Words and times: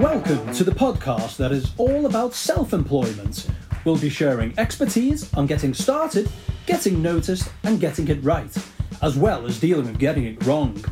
Welcome 0.00 0.54
to 0.54 0.64
the 0.64 0.70
podcast 0.70 1.36
that 1.36 1.52
is 1.52 1.72
all 1.76 2.06
about 2.06 2.32
self 2.32 2.72
employment. 2.72 3.46
We'll 3.84 3.98
be 3.98 4.08
sharing 4.08 4.58
expertise 4.58 5.30
on 5.34 5.46
getting 5.46 5.74
started, 5.74 6.32
getting 6.64 7.02
noticed, 7.02 7.50
and 7.64 7.78
getting 7.78 8.08
it 8.08 8.24
right, 8.24 8.50
as 9.02 9.18
well 9.18 9.44
as 9.44 9.60
dealing 9.60 9.88
with 9.88 9.98
getting 9.98 10.24
it 10.24 10.42
wrong. 10.46 10.82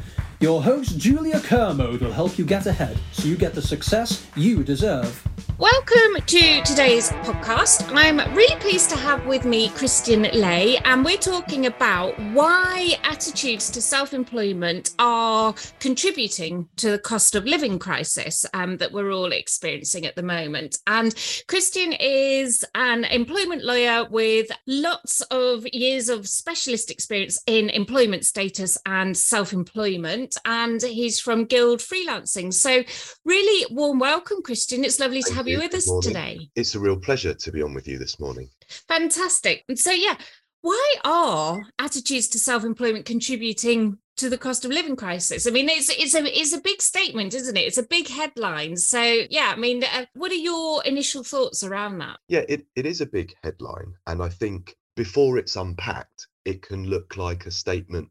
Your 0.41 0.63
host, 0.63 0.99
Julia 0.99 1.41
Kermode, 1.41 2.03
will 2.03 2.13
help 2.13 2.39
you 2.39 2.45
get 2.45 2.67
ahead 2.67 2.99
so 3.13 3.27
you 3.27 3.37
get 3.37 3.55
the 3.55 3.63
success 3.63 4.27
you 4.37 4.63
deserve. 4.63 5.27
Welcome 5.59 6.23
to 6.25 6.63
today's 6.63 7.11
podcast. 7.11 7.93
I'm 7.93 8.19
really 8.37 8.55
pleased 8.61 8.91
to 8.91 8.97
have 8.97 9.27
with 9.27 9.45
me 9.45 9.71
Christian 9.71 10.23
Lay, 10.23 10.77
and 10.85 11.05
we're 11.05 11.17
talking 11.17 11.67
about 11.67 12.17
why 12.33 12.93
attitudes 13.03 13.69
to 13.71 13.83
self 13.83 14.15
employment 14.15 14.95
are 15.01 15.57
contributing 15.81 16.69
to 16.77 16.93
the 16.93 16.99
cost 17.01 17.35
of 17.35 17.45
living 17.45 17.81
crisis 17.81 18.47
um, 18.55 18.77
that 18.77 18.93
we're 18.93 19.11
all 19.11 19.33
experiencing 19.33 20.07
at 20.07 20.15
the 20.15 20.23
moment. 20.23 20.79
And 20.87 21.13
Christian 21.49 21.93
is 21.93 22.65
an 22.77 23.05
employment 23.07 23.65
lawyer 23.65 24.07
with 24.09 24.53
lots 24.69 25.23
of 25.23 25.67
years 25.73 26.09
of 26.09 26.29
specialist 26.29 26.89
experience 26.89 27.43
in 27.49 27.69
employment 27.71 28.25
status 28.25 28.79
and 28.87 29.17
self 29.17 29.53
employment, 29.53 30.37
and 30.45 30.81
he's 30.81 31.19
from 31.19 31.47
Guild 31.47 31.81
Freelancing. 31.81 32.55
So, 32.55 32.85
really 33.25 33.67
warm 33.75 33.99
welcome, 33.99 34.41
Christian. 34.41 34.85
It's 34.85 35.01
lovely 35.01 35.23
to 35.23 35.35
have 35.35 35.48
you 35.49 35.59
with 35.59 35.75
us 35.75 35.91
today. 36.03 36.49
It's 36.55 36.75
a 36.75 36.81
real 36.81 36.99
pleasure 36.99 37.35
to 37.35 37.53
be 37.53 37.63
on 37.63 37.75
with 37.75 37.89
you 37.89 37.99
this 37.99 38.21
morning. 38.21 38.49
Fantastic. 38.69 39.65
So, 39.75 39.91
yeah, 39.91 40.17
why 40.61 40.95
are 41.05 41.59
attitudes 41.79 42.29
to 42.29 42.39
self-employment 42.39 43.05
contributing 43.05 43.99
to 44.17 44.29
the 44.29 44.39
cost 44.39 44.65
of 44.65 44.73
living 44.73 44.97
crisis? 44.97 45.47
I 45.47 45.51
mean, 45.51 45.69
it's 45.69 45.89
it's 45.89 46.15
a 46.15 46.25
it's 46.25 46.53
a 46.53 46.61
big 46.61 46.83
statement, 46.83 47.35
isn't 47.35 47.57
it? 47.57 47.61
It's 47.61 47.79
a 47.79 47.85
big 47.85 48.09
headline. 48.09 48.77
So, 48.77 49.01
yeah, 49.31 49.53
I 49.55 49.59
mean, 49.59 49.85
uh, 49.85 50.07
what 50.15 50.33
are 50.33 50.35
your 50.35 50.85
initial 50.85 51.23
thoughts 51.23 51.63
around 51.63 51.99
that? 51.99 52.19
Yeah, 52.29 52.45
it, 52.49 52.67
it 52.75 52.87
is 52.87 53.01
a 53.01 53.07
big 53.07 53.35
headline, 53.43 53.95
and 54.07 54.23
I 54.23 54.29
think 54.29 54.77
before 54.97 55.39
it's 55.39 55.57
unpacked, 55.57 56.27
it 56.45 56.63
can 56.63 56.87
look 56.89 57.17
like 57.17 57.47
a 57.47 57.51
statement 57.51 58.09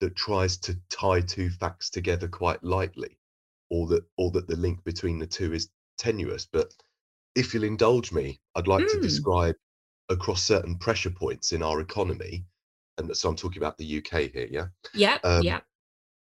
that 0.00 0.14
tries 0.14 0.56
to 0.58 0.78
tie 0.90 1.20
two 1.20 1.50
facts 1.50 1.90
together 1.90 2.28
quite 2.28 2.62
lightly, 2.62 3.18
or 3.70 3.88
that 3.88 4.04
or 4.16 4.30
that 4.30 4.46
the 4.46 4.56
link 4.56 4.84
between 4.84 5.18
the 5.18 5.26
two 5.26 5.52
is 5.52 5.68
tenuous. 5.98 6.46
But 6.50 6.72
if 7.34 7.52
you'll 7.52 7.64
indulge 7.64 8.12
me, 8.12 8.40
I'd 8.54 8.66
like 8.66 8.84
mm. 8.84 8.92
to 8.92 9.00
describe 9.00 9.56
across 10.08 10.42
certain 10.42 10.76
pressure 10.78 11.10
points 11.10 11.52
in 11.52 11.62
our 11.62 11.80
economy, 11.80 12.44
and 12.98 13.16
so 13.16 13.28
I'm 13.28 13.36
talking 13.36 13.62
about 13.62 13.78
the 13.78 13.98
UK 13.98 14.32
here, 14.32 14.48
yeah? 14.50 14.66
Yeah, 14.94 15.18
um, 15.24 15.42
yeah. 15.42 15.60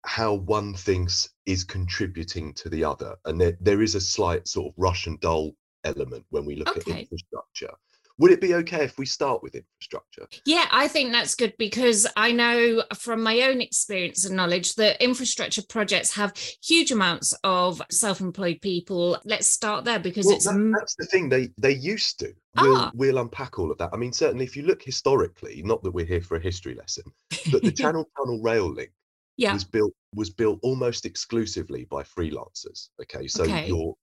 How 0.04 0.34
one 0.34 0.74
thinks 0.74 1.30
is 1.46 1.64
contributing 1.64 2.52
to 2.54 2.68
the 2.68 2.84
other. 2.84 3.16
And 3.24 3.40
there, 3.40 3.56
there 3.60 3.80
is 3.80 3.94
a 3.94 4.00
slight 4.00 4.46
sort 4.48 4.68
of 4.68 4.74
Russian 4.76 5.16
doll 5.20 5.54
element 5.84 6.24
when 6.30 6.44
we 6.44 6.56
look 6.56 6.68
okay. 6.76 6.92
at 6.92 6.98
infrastructure. 7.00 7.72
Would 8.18 8.30
it 8.30 8.40
be 8.40 8.54
okay 8.54 8.84
if 8.84 8.96
we 8.96 9.06
start 9.06 9.42
with 9.42 9.56
infrastructure? 9.56 10.26
Yeah, 10.46 10.66
I 10.70 10.86
think 10.86 11.10
that's 11.10 11.34
good 11.34 11.54
because 11.58 12.06
I 12.16 12.30
know 12.30 12.84
from 12.96 13.22
my 13.22 13.42
own 13.42 13.60
experience 13.60 14.24
and 14.24 14.36
knowledge 14.36 14.74
that 14.76 15.02
infrastructure 15.02 15.62
projects 15.68 16.14
have 16.14 16.32
huge 16.62 16.92
amounts 16.92 17.34
of 17.42 17.82
self-employed 17.90 18.60
people. 18.60 19.18
Let's 19.24 19.48
start 19.48 19.84
there 19.84 19.98
because 19.98 20.26
well, 20.26 20.36
it's 20.36 20.44
that, 20.44 20.74
that's 20.78 20.94
the 20.96 21.06
thing 21.06 21.28
they 21.28 21.50
they 21.58 21.72
used 21.72 22.20
to. 22.20 22.32
We'll, 22.60 22.76
ah. 22.76 22.92
we'll 22.94 23.18
unpack 23.18 23.58
all 23.58 23.72
of 23.72 23.78
that. 23.78 23.90
I 23.92 23.96
mean, 23.96 24.12
certainly 24.12 24.44
if 24.44 24.56
you 24.56 24.62
look 24.62 24.82
historically, 24.82 25.62
not 25.64 25.82
that 25.82 25.90
we're 25.90 26.06
here 26.06 26.20
for 26.20 26.36
a 26.36 26.40
history 26.40 26.74
lesson, 26.74 27.04
but 27.50 27.62
the 27.62 27.72
Channel 27.76 28.08
Tunnel 28.16 28.40
rail 28.40 28.72
link 28.72 28.92
yeah. 29.36 29.52
was 29.52 29.64
built 29.64 29.92
was 30.14 30.30
built 30.30 30.60
almost 30.62 31.04
exclusively 31.04 31.84
by 31.86 32.02
freelancers. 32.02 32.90
Okay, 33.02 33.26
so 33.26 33.42
okay. 33.42 33.66
your, 33.66 33.96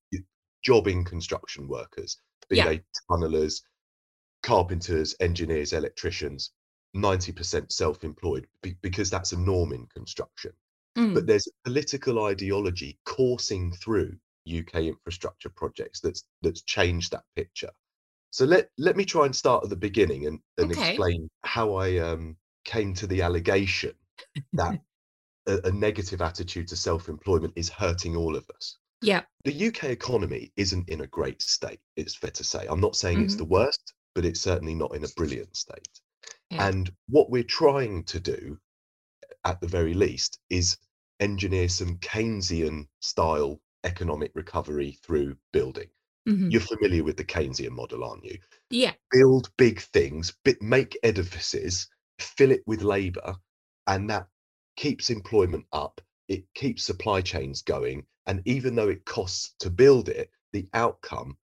jobbing 0.63 1.03
construction 1.03 1.67
workers, 1.67 2.17
be 2.49 2.57
yeah. 2.57 2.67
they 2.67 2.81
tunnelers, 3.09 3.61
carpenters, 4.43 5.15
engineers, 5.19 5.73
electricians, 5.73 6.51
90% 6.95 7.71
self 7.71 8.03
employed 8.03 8.47
because 8.81 9.09
that's 9.09 9.31
a 9.31 9.39
norm 9.39 9.73
in 9.73 9.85
construction. 9.87 10.51
Mm. 10.97 11.13
But 11.13 11.25
there's 11.25 11.47
a 11.47 11.69
political 11.69 12.25
ideology 12.25 12.99
coursing 13.05 13.71
through 13.71 14.17
UK 14.49 14.75
infrastructure 14.75 15.49
projects 15.49 15.99
that's 15.99 16.23
that's 16.41 16.63
changed 16.63 17.11
that 17.11 17.23
picture. 17.35 17.69
So 18.31 18.45
let 18.45 18.69
let 18.77 18.97
me 18.97 19.05
try 19.05 19.25
and 19.25 19.35
start 19.35 19.63
at 19.63 19.69
the 19.69 19.75
beginning 19.75 20.25
and, 20.25 20.39
and 20.57 20.71
okay. 20.71 20.89
explain 20.89 21.29
how 21.43 21.75
I 21.75 21.97
um, 21.97 22.35
came 22.65 22.93
to 22.95 23.07
the 23.07 23.21
allegation 23.21 23.93
that 24.53 24.79
a, 25.47 25.59
a 25.65 25.71
negative 25.71 26.21
attitude 26.21 26.67
to 26.69 26.75
self-employment 26.75 27.53
is 27.55 27.69
hurting 27.69 28.15
all 28.15 28.35
of 28.35 28.49
us. 28.55 28.77
Yeah. 29.01 29.21
The 29.45 29.67
UK 29.67 29.85
economy 29.85 30.51
isn't 30.55 30.89
in 30.89 31.01
a 31.01 31.07
great 31.07 31.41
state, 31.41 31.79
it's 31.95 32.15
fair 32.15 32.31
to 32.31 32.43
say. 32.43 32.67
I'm 32.69 32.79
not 32.79 32.95
saying 32.95 33.17
mm-hmm. 33.17 33.25
it's 33.25 33.35
the 33.35 33.45
worst, 33.45 33.93
but 34.13 34.25
it's 34.25 34.41
certainly 34.41 34.75
not 34.75 34.95
in 34.95 35.03
a 35.03 35.09
brilliant 35.15 35.55
state. 35.55 35.87
Yeah. 36.49 36.67
And 36.67 36.91
what 37.07 37.29
we're 37.29 37.43
trying 37.43 38.03
to 38.05 38.19
do, 38.19 38.59
at 39.45 39.61
the 39.61 39.67
very 39.67 39.93
least, 39.93 40.39
is 40.49 40.77
engineer 41.19 41.69
some 41.69 41.97
Keynesian 41.97 42.87
style 42.99 43.61
economic 43.83 44.31
recovery 44.35 44.97
through 45.03 45.37
building. 45.53 45.87
Mm-hmm. 46.27 46.49
You're 46.49 46.61
familiar 46.61 47.03
with 47.03 47.17
the 47.17 47.23
Keynesian 47.23 47.71
model, 47.71 48.03
aren't 48.03 48.25
you? 48.25 48.37
Yeah. 48.69 48.93
Build 49.11 49.49
big 49.57 49.79
things, 49.79 50.33
make 50.59 50.97
edifices, 51.03 51.87
fill 52.19 52.51
it 52.51 52.63
with 52.67 52.83
labor, 52.83 53.35
and 53.87 54.09
that 54.09 54.27
keeps 54.75 55.09
employment 55.09 55.65
up. 55.71 56.01
It 56.27 56.45
keeps 56.53 56.83
supply 56.83 57.21
chains 57.21 57.61
going. 57.61 58.05
And 58.27 58.41
even 58.45 58.75
though 58.75 58.89
it 58.89 59.05
costs 59.05 59.55
to 59.59 59.69
build 59.69 60.09
it, 60.09 60.29
the 60.53 60.67
outcome 60.73 61.37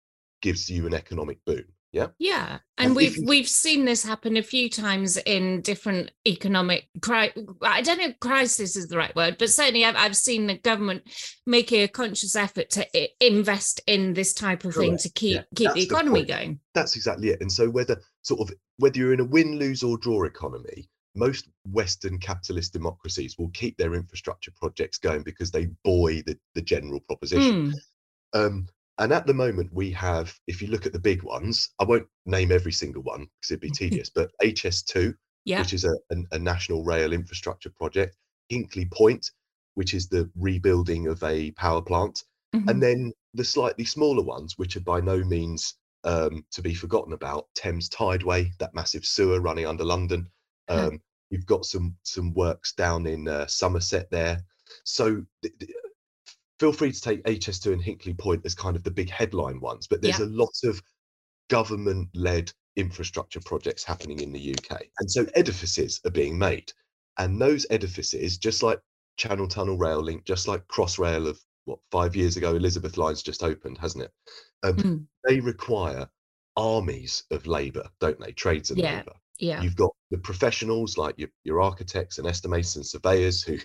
gives 0.42 0.68
you 0.68 0.86
an 0.86 0.94
economic 0.94 1.38
boom. 1.44 1.64
Yeah. 1.94 2.08
Yeah. 2.18 2.58
And, 2.76 2.88
and 2.88 2.96
we've 2.96 3.16
we've 3.24 3.48
seen 3.48 3.84
this 3.84 4.04
happen 4.04 4.36
a 4.36 4.42
few 4.42 4.68
times 4.68 5.16
in 5.16 5.60
different 5.60 6.10
economic 6.26 6.88
cri- 7.00 7.32
I 7.62 7.82
don't 7.82 7.98
know 7.98 8.06
if 8.06 8.18
crisis 8.18 8.74
is 8.74 8.88
the 8.88 8.98
right 8.98 9.14
word, 9.14 9.36
but 9.38 9.48
certainly 9.48 9.84
I've, 9.84 9.94
I've 9.94 10.16
seen 10.16 10.48
the 10.48 10.58
government 10.58 11.04
making 11.46 11.82
a 11.82 11.88
conscious 11.88 12.34
effort 12.34 12.70
to 12.70 12.84
I- 12.96 13.10
invest 13.20 13.80
in 13.86 14.12
this 14.12 14.34
type 14.34 14.64
of 14.64 14.74
Correct. 14.74 14.88
thing 14.88 14.98
to 14.98 15.08
keep 15.10 15.36
yeah. 15.36 15.42
keep 15.54 15.68
That's 15.68 15.74
the 15.76 15.84
economy 15.84 16.22
the 16.22 16.32
going. 16.32 16.60
That's 16.74 16.96
exactly 16.96 17.28
it. 17.28 17.40
And 17.40 17.50
so 17.50 17.70
whether 17.70 17.96
sort 18.22 18.40
of 18.40 18.56
whether 18.78 18.98
you're 18.98 19.14
in 19.14 19.20
a 19.20 19.24
win, 19.24 19.56
lose, 19.56 19.84
or 19.84 19.96
draw 19.96 20.24
economy, 20.24 20.88
most 21.14 21.48
Western 21.70 22.18
capitalist 22.18 22.72
democracies 22.72 23.36
will 23.38 23.50
keep 23.50 23.76
their 23.76 23.94
infrastructure 23.94 24.50
projects 24.56 24.98
going 24.98 25.22
because 25.22 25.52
they 25.52 25.68
buoy 25.84 26.22
the, 26.22 26.36
the 26.56 26.62
general 26.62 26.98
proposition. 26.98 27.72
Mm. 27.72 28.46
Um, 28.46 28.66
and 28.98 29.12
at 29.12 29.26
the 29.26 29.34
moment, 29.34 29.70
we 29.72 29.90
have, 29.92 30.34
if 30.46 30.62
you 30.62 30.68
look 30.68 30.86
at 30.86 30.92
the 30.92 30.98
big 30.98 31.22
ones, 31.22 31.70
I 31.80 31.84
won't 31.84 32.06
name 32.26 32.52
every 32.52 32.72
single 32.72 33.02
one 33.02 33.20
because 33.20 33.50
it'd 33.50 33.60
be 33.60 33.70
tedious, 33.70 34.10
but 34.10 34.30
HS2, 34.42 35.14
yeah. 35.44 35.60
which 35.60 35.72
is 35.72 35.84
a, 35.84 35.94
a, 36.10 36.16
a, 36.32 36.38
national 36.38 36.84
rail 36.84 37.12
infrastructure 37.12 37.70
project, 37.70 38.16
Hinkley 38.52 38.90
Point, 38.92 39.30
which 39.74 39.94
is 39.94 40.08
the 40.08 40.30
rebuilding 40.36 41.08
of 41.08 41.22
a 41.24 41.50
power 41.52 41.82
plant, 41.82 42.22
mm-hmm. 42.54 42.68
and 42.68 42.82
then 42.82 43.12
the 43.34 43.44
slightly 43.44 43.84
smaller 43.84 44.22
ones, 44.22 44.58
which 44.58 44.76
are 44.76 44.80
by 44.80 45.00
no 45.00 45.24
means 45.24 45.74
um, 46.04 46.44
to 46.52 46.62
be 46.62 46.74
forgotten 46.74 47.14
about 47.14 47.48
Thames 47.56 47.88
Tideway, 47.88 48.50
that 48.58 48.74
massive 48.74 49.04
sewer 49.04 49.40
running 49.40 49.66
under 49.66 49.84
London. 49.84 50.30
Um, 50.68 51.00
You've 51.30 51.46
got 51.46 51.64
some 51.64 51.96
some 52.04 52.32
works 52.34 52.74
down 52.74 53.06
in 53.06 53.26
uh, 53.26 53.46
Somerset 53.48 54.08
there. 54.10 54.40
So 54.84 55.24
th- 55.42 55.58
th- 55.58 55.72
feel 56.60 56.72
free 56.72 56.92
to 56.92 57.00
take 57.00 57.24
HS2 57.24 57.72
and 57.72 57.82
Hinkley 57.82 58.16
Point 58.16 58.44
as 58.44 58.54
kind 58.54 58.76
of 58.76 58.84
the 58.84 58.90
big 58.90 59.10
headline 59.10 59.60
ones, 59.60 59.86
but 59.86 60.00
there's 60.02 60.18
yeah. 60.18 60.26
a 60.26 60.28
lot 60.28 60.54
of 60.64 60.80
government 61.50 62.08
led 62.14 62.52
infrastructure 62.76 63.40
projects 63.40 63.84
happening 63.84 64.20
in 64.20 64.32
the 64.32 64.54
UK. 64.54 64.82
And 64.98 65.10
so 65.10 65.26
edifices 65.34 66.00
are 66.04 66.10
being 66.10 66.38
made. 66.38 66.72
And 67.18 67.40
those 67.40 67.66
edifices, 67.70 68.38
just 68.38 68.62
like 68.62 68.80
Channel 69.16 69.48
Tunnel 69.48 69.78
Rail 69.78 70.02
Link, 70.02 70.24
just 70.24 70.48
like 70.48 70.66
Crossrail 70.66 71.28
of 71.28 71.40
what 71.64 71.78
five 71.90 72.16
years 72.16 72.36
ago, 72.36 72.54
Elizabeth 72.54 72.96
Line's 72.96 73.22
just 73.22 73.42
opened, 73.42 73.78
hasn't 73.78 74.04
it? 74.04 74.10
Um, 74.62 74.76
mm. 74.76 75.06
They 75.28 75.40
require 75.40 76.08
armies 76.56 77.24
of 77.30 77.46
labour, 77.46 77.88
don't 78.00 78.18
they? 78.20 78.32
Trades 78.32 78.70
and 78.70 78.80
yeah. 78.80 78.98
labour. 78.98 79.14
Yeah. 79.38 79.62
You've 79.62 79.76
got 79.76 79.92
the 80.10 80.18
professionals 80.18 80.96
like 80.96 81.18
your, 81.18 81.28
your 81.42 81.60
architects 81.60 82.18
and 82.18 82.26
estimators 82.26 82.76
and 82.76 82.86
surveyors 82.86 83.42
who 83.42 83.58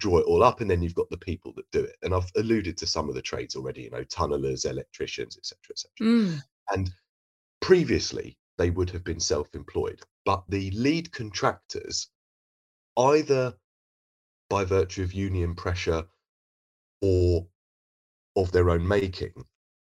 draw 0.00 0.18
it 0.18 0.26
all 0.26 0.42
up 0.42 0.60
and 0.60 0.70
then 0.70 0.82
you've 0.82 0.94
got 0.94 1.08
the 1.10 1.16
people 1.16 1.52
that 1.54 1.70
do 1.70 1.80
it. 1.80 1.96
And 2.02 2.14
i've 2.14 2.30
alluded 2.36 2.76
to 2.78 2.86
some 2.86 3.08
of 3.08 3.14
the 3.14 3.22
trades 3.22 3.54
already 3.54 3.82
you 3.82 3.90
know 3.90 4.04
tunnelers 4.04 4.68
electricians 4.68 5.36
etc 5.36 5.58
etc 5.70 5.90
mm. 6.00 6.42
and 6.70 6.90
previously 7.60 8.36
they 8.58 8.70
would 8.70 8.90
have 8.90 9.04
been 9.04 9.20
self-employed 9.20 10.00
but 10.24 10.42
the 10.48 10.70
lead 10.72 11.12
contractors 11.12 12.08
either 12.98 13.54
by 14.48 14.64
virtue 14.64 15.02
of 15.02 15.12
union 15.12 15.54
pressure 15.54 16.04
or 17.00 17.46
of 18.36 18.52
their 18.52 18.70
own 18.70 18.86
making 18.86 19.32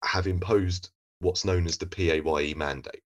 have 0.05 0.27
imposed 0.27 0.91
what's 1.21 1.45
known 1.45 1.67
as 1.67 1.79
the 1.79 1.87
PAYE 1.87 2.55
mandate. 2.55 3.03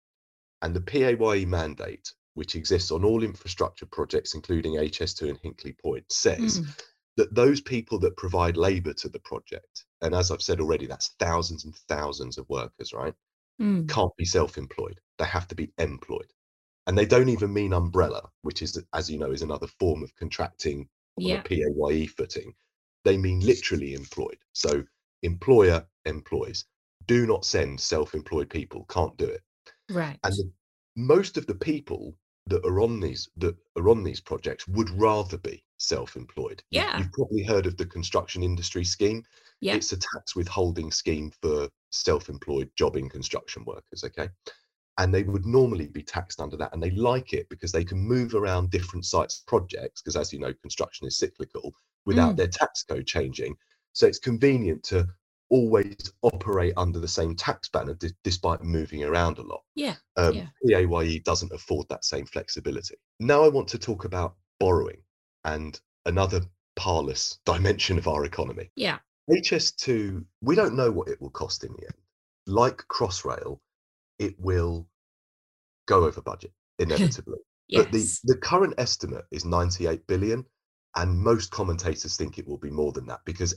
And 0.61 0.75
the 0.75 0.81
PAYE 0.81 1.45
mandate 1.45 2.11
which 2.35 2.55
exists 2.55 2.91
on 2.91 3.03
all 3.03 3.23
infrastructure 3.23 3.85
projects 3.85 4.33
including 4.33 4.75
HS2 4.75 5.29
and 5.29 5.41
Hinkley 5.41 5.77
Point 5.77 6.05
says 6.11 6.61
mm 6.61 6.83
that 7.19 7.35
those 7.35 7.59
people 7.59 7.99
that 7.99 8.15
provide 8.15 8.55
labour 8.55 8.93
to 8.93 9.09
the 9.09 9.19
project 9.19 9.85
and 10.01 10.15
as 10.15 10.31
I've 10.31 10.41
said 10.41 10.61
already, 10.61 10.85
that's 10.85 11.15
thousands 11.19 11.65
and 11.65 11.75
thousands 11.75 12.37
of 12.37 12.47
workers, 12.49 12.93
right? 12.93 13.13
Mm. 13.61 13.89
Can't 13.89 14.15
be 14.17 14.25
self-employed. 14.25 14.99
They 15.17 15.25
have 15.25 15.47
to 15.49 15.55
be 15.55 15.71
employed. 15.77 16.31
And 16.87 16.97
they 16.97 17.05
don't 17.05 17.29
even 17.29 17.51
mean 17.53 17.73
umbrella, 17.73 18.29
which 18.43 18.61
is, 18.61 18.81
as 18.93 19.09
you 19.09 19.19
know, 19.19 19.31
is 19.31 19.41
another 19.41 19.67
form 19.67 20.01
of 20.01 20.15
contracting 20.15 20.87
on 21.17 21.25
Yeah. 21.25 21.41
a 21.41 21.43
PAYE 21.43 22.07
footing. 22.07 22.55
They 23.03 23.17
mean 23.17 23.41
literally 23.41 23.93
employed. 23.93 24.39
So 24.53 24.83
employer 25.21 25.85
employs. 26.05 26.65
Do 27.05 27.27
not 27.27 27.43
send 27.43 27.79
self-employed 27.81 28.49
people. 28.49 28.85
Can't 28.85 29.17
do 29.17 29.25
it. 29.25 29.43
Right. 29.89 30.17
And 30.23 30.33
the, 30.33 30.51
most 30.95 31.35
of 31.37 31.45
the 31.45 31.55
people 31.55 32.15
that 32.47 32.65
are 32.65 32.79
on 32.79 33.01
these 33.01 33.29
that 33.37 33.55
are 33.75 33.89
on 33.89 34.03
these 34.03 34.21
projects 34.21 34.67
would 34.67 34.89
rather 34.91 35.37
be 35.37 35.63
self-employed. 35.79 36.61
Yeah. 36.69 36.97
You've 36.99 37.11
probably 37.11 37.43
heard 37.43 37.65
of 37.65 37.77
the 37.77 37.85
construction 37.85 38.43
industry 38.43 38.83
scheme. 38.83 39.23
Yeah. 39.61 39.75
It's 39.75 39.91
a 39.91 39.97
tax 39.97 40.35
withholding 40.35 40.91
scheme 40.91 41.31
for 41.41 41.67
self-employed 41.91 42.69
jobbing 42.77 43.09
construction 43.09 43.65
workers, 43.65 44.03
okay? 44.03 44.29
And 44.97 45.13
they 45.13 45.23
would 45.23 45.45
normally 45.45 45.87
be 45.87 46.03
taxed 46.03 46.41
under 46.41 46.57
that 46.57 46.73
and 46.73 46.83
they 46.83 46.91
like 46.91 47.33
it 47.33 47.47
because 47.49 47.71
they 47.71 47.85
can 47.85 47.97
move 47.97 48.35
around 48.35 48.69
different 48.69 49.05
sites 49.05 49.43
projects 49.47 50.01
because 50.01 50.15
as 50.17 50.31
you 50.33 50.39
know 50.39 50.53
construction 50.61 51.07
is 51.07 51.17
cyclical 51.17 51.73
without 52.05 52.33
Mm. 52.33 52.37
their 52.37 52.47
tax 52.47 52.83
code 52.83 53.07
changing. 53.07 53.55
So 53.93 54.05
it's 54.07 54.19
convenient 54.19 54.83
to 54.83 55.07
always 55.49 55.95
operate 56.21 56.73
under 56.77 56.99
the 56.99 57.07
same 57.07 57.35
tax 57.35 57.69
banner 57.69 57.95
d- 57.95 58.11
despite 58.23 58.61
moving 58.61 59.03
around 59.03 59.37
a 59.39 59.41
lot. 59.41 59.63
Yeah. 59.75 59.95
Um, 60.17 60.35
Yeah. 60.35 60.47
PAYE 60.85 61.19
doesn't 61.19 61.51
afford 61.51 61.87
that 61.89 62.05
same 62.05 62.25
flexibility. 62.25 62.95
Now 63.19 63.43
I 63.43 63.47
want 63.47 63.67
to 63.69 63.79
talk 63.79 64.05
about 64.05 64.35
borrowing 64.59 65.01
and 65.45 65.79
another 66.05 66.41
parlous 66.75 67.39
dimension 67.45 67.97
of 67.97 68.07
our 68.07 68.25
economy. 68.25 68.71
Yeah. 68.75 68.99
HS2, 69.29 70.23
we 70.41 70.55
don't 70.55 70.75
know 70.75 70.91
what 70.91 71.07
it 71.07 71.21
will 71.21 71.29
cost 71.29 71.63
in 71.63 71.73
the 71.73 71.83
end. 71.83 71.95
Like 72.47 72.77
Crossrail, 72.87 73.59
it 74.17 74.39
will 74.39 74.87
go 75.87 76.05
over 76.05 76.21
budget 76.21 76.51
inevitably. 76.79 77.39
But 77.71 77.91
the, 77.91 78.19
the 78.23 78.37
current 78.37 78.73
estimate 78.79 79.25
is 79.29 79.45
98 79.45 80.07
billion, 80.07 80.43
and 80.95 81.19
most 81.19 81.51
commentators 81.51 82.17
think 82.17 82.39
it 82.39 82.47
will 82.47 82.57
be 82.57 82.71
more 82.71 82.91
than 82.91 83.05
that 83.07 83.19
because 83.25 83.53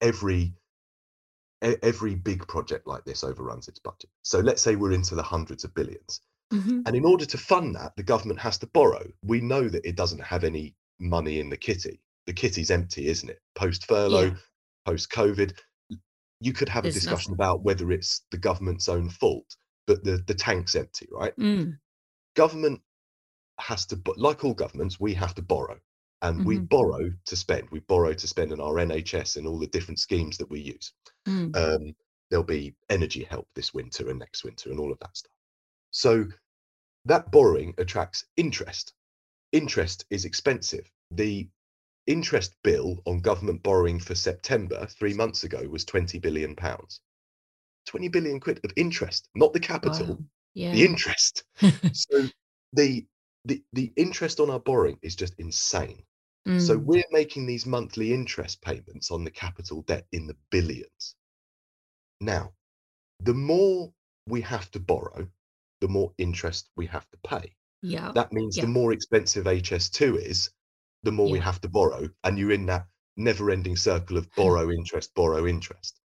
every 0.00 0.52
every 1.62 2.14
big 2.14 2.46
project 2.46 2.86
like 2.86 3.06
this 3.06 3.24
overruns 3.24 3.68
its 3.68 3.78
budget. 3.78 4.10
So 4.22 4.40
let's 4.40 4.60
say 4.60 4.76
we're 4.76 4.92
into 4.92 5.14
the 5.14 5.22
hundreds 5.22 5.64
of 5.64 5.74
billions. 5.74 6.20
Mhm. 6.52 6.82
And 6.84 6.94
in 6.94 7.06
order 7.06 7.24
to 7.24 7.38
fund 7.38 7.74
that, 7.74 7.96
the 7.96 8.02
government 8.02 8.38
has 8.40 8.58
to 8.58 8.66
borrow. 8.66 9.10
We 9.22 9.40
know 9.40 9.66
that 9.68 9.88
it 9.88 9.96
doesn't 9.96 10.20
have 10.20 10.44
any 10.44 10.74
money 10.98 11.40
in 11.40 11.48
the 11.50 11.56
kitty. 11.56 12.00
The 12.26 12.32
kitty's 12.32 12.70
empty, 12.70 13.06
isn't 13.08 13.28
it? 13.28 13.40
Post 13.54 13.86
furlough, 13.86 14.26
Yeah. 14.26 14.36
post 14.86 15.10
COVID. 15.10 15.58
You 16.40 16.52
could 16.52 16.68
have 16.68 16.82
There's 16.84 16.96
a 16.96 17.00
discussion 17.00 17.32
nothing. 17.32 17.34
about 17.34 17.62
whether 17.62 17.90
it's 17.92 18.22
the 18.30 18.38
government's 18.38 18.88
own 18.88 19.08
fault, 19.08 19.56
but 19.86 20.04
the, 20.04 20.18
the 20.26 20.34
tank's 20.34 20.74
empty, 20.74 21.08
right? 21.12 21.36
Mm. 21.38 21.78
Government 22.34 22.80
has 23.58 23.86
to, 23.86 24.00
like 24.16 24.44
all 24.44 24.54
governments, 24.54 24.98
we 24.98 25.14
have 25.14 25.34
to 25.36 25.42
borrow. 25.42 25.78
And 26.22 26.44
we 26.46 26.56
Mhm. 26.58 26.68
borrow 26.70 27.10
to 27.26 27.36
spend. 27.36 27.68
We 27.70 27.80
borrow 27.80 28.14
to 28.14 28.26
spend 28.26 28.52
on 28.52 28.60
our 28.60 28.78
NHS 28.78 29.36
and 29.36 29.46
all 29.46 29.58
the 29.58 29.66
different 29.66 30.00
schemes 30.00 30.38
that 30.38 30.48
we 30.48 30.60
use. 30.60 30.92
Mm. 31.28 31.54
Um, 31.54 31.96
there'll 32.30 32.44
be 32.44 32.74
energy 32.88 33.24
help 33.24 33.46
this 33.54 33.74
winter 33.74 34.08
and 34.08 34.18
next 34.18 34.42
winter 34.42 34.70
and 34.70 34.80
all 34.80 34.90
of 34.90 34.98
that 35.00 35.14
stuff. 35.16 35.36
So 35.90 36.26
that 37.04 37.30
borrowing 37.30 37.74
attracts 37.76 38.24
interest. 38.36 38.94
Interest 39.54 40.04
is 40.10 40.24
expensive. 40.24 40.90
The 41.12 41.48
interest 42.08 42.56
bill 42.64 43.00
on 43.06 43.20
government 43.20 43.62
borrowing 43.62 44.00
for 44.00 44.16
September 44.16 44.84
three 44.86 45.14
months 45.14 45.44
ago 45.44 45.62
was 45.68 45.84
20 45.84 46.18
billion 46.18 46.56
pounds. 46.56 47.00
20 47.86 48.08
billion 48.08 48.40
quid 48.40 48.58
of 48.64 48.72
interest, 48.74 49.28
not 49.36 49.52
the 49.52 49.60
capital, 49.60 50.06
Wow. 50.06 50.24
Yeah. 50.54 50.72
the 50.72 50.84
interest. 50.84 51.44
so 51.92 52.28
the, 52.72 53.06
the 53.44 53.62
the 53.74 53.92
interest 53.94 54.40
on 54.40 54.50
our 54.50 54.58
borrowing 54.58 54.98
is 55.02 55.14
just 55.14 55.34
insane. 55.38 56.02
So 56.58 56.76
Mm. 56.76 56.84
we're 56.84 57.10
making 57.12 57.46
these 57.46 57.64
monthly 57.64 58.12
interest 58.12 58.60
payments 58.60 59.12
on 59.12 59.22
the 59.22 59.30
capital 59.30 59.82
debt 59.82 60.08
in 60.10 60.26
the 60.26 60.36
billions. 60.50 61.14
Now, 62.20 62.54
the 63.20 63.34
more 63.34 63.92
we 64.26 64.40
have 64.40 64.68
to 64.72 64.80
borrow, 64.80 65.28
the 65.80 65.88
more 65.88 66.12
interest 66.18 66.70
we 66.74 66.86
have 66.86 67.08
to 67.12 67.18
pay. 67.18 67.54
Yeah. 67.84 68.12
That 68.14 68.32
means 68.32 68.56
yeah. 68.56 68.62
the 68.64 68.68
more 68.70 68.92
expensive 68.92 69.44
HS2 69.44 70.16
is, 70.16 70.50
the 71.02 71.12
more 71.12 71.28
we 71.30 71.38
have 71.38 71.60
to 71.60 71.68
borrow. 71.68 72.08
And 72.24 72.38
you're 72.38 72.52
in 72.52 72.66
that 72.66 72.86
never 73.16 73.50
ending 73.50 73.76
circle 73.76 74.16
of 74.16 74.28
borrow 74.34 74.70
interest, 74.78 75.14
borrow 75.14 75.46
interest. 75.46 76.00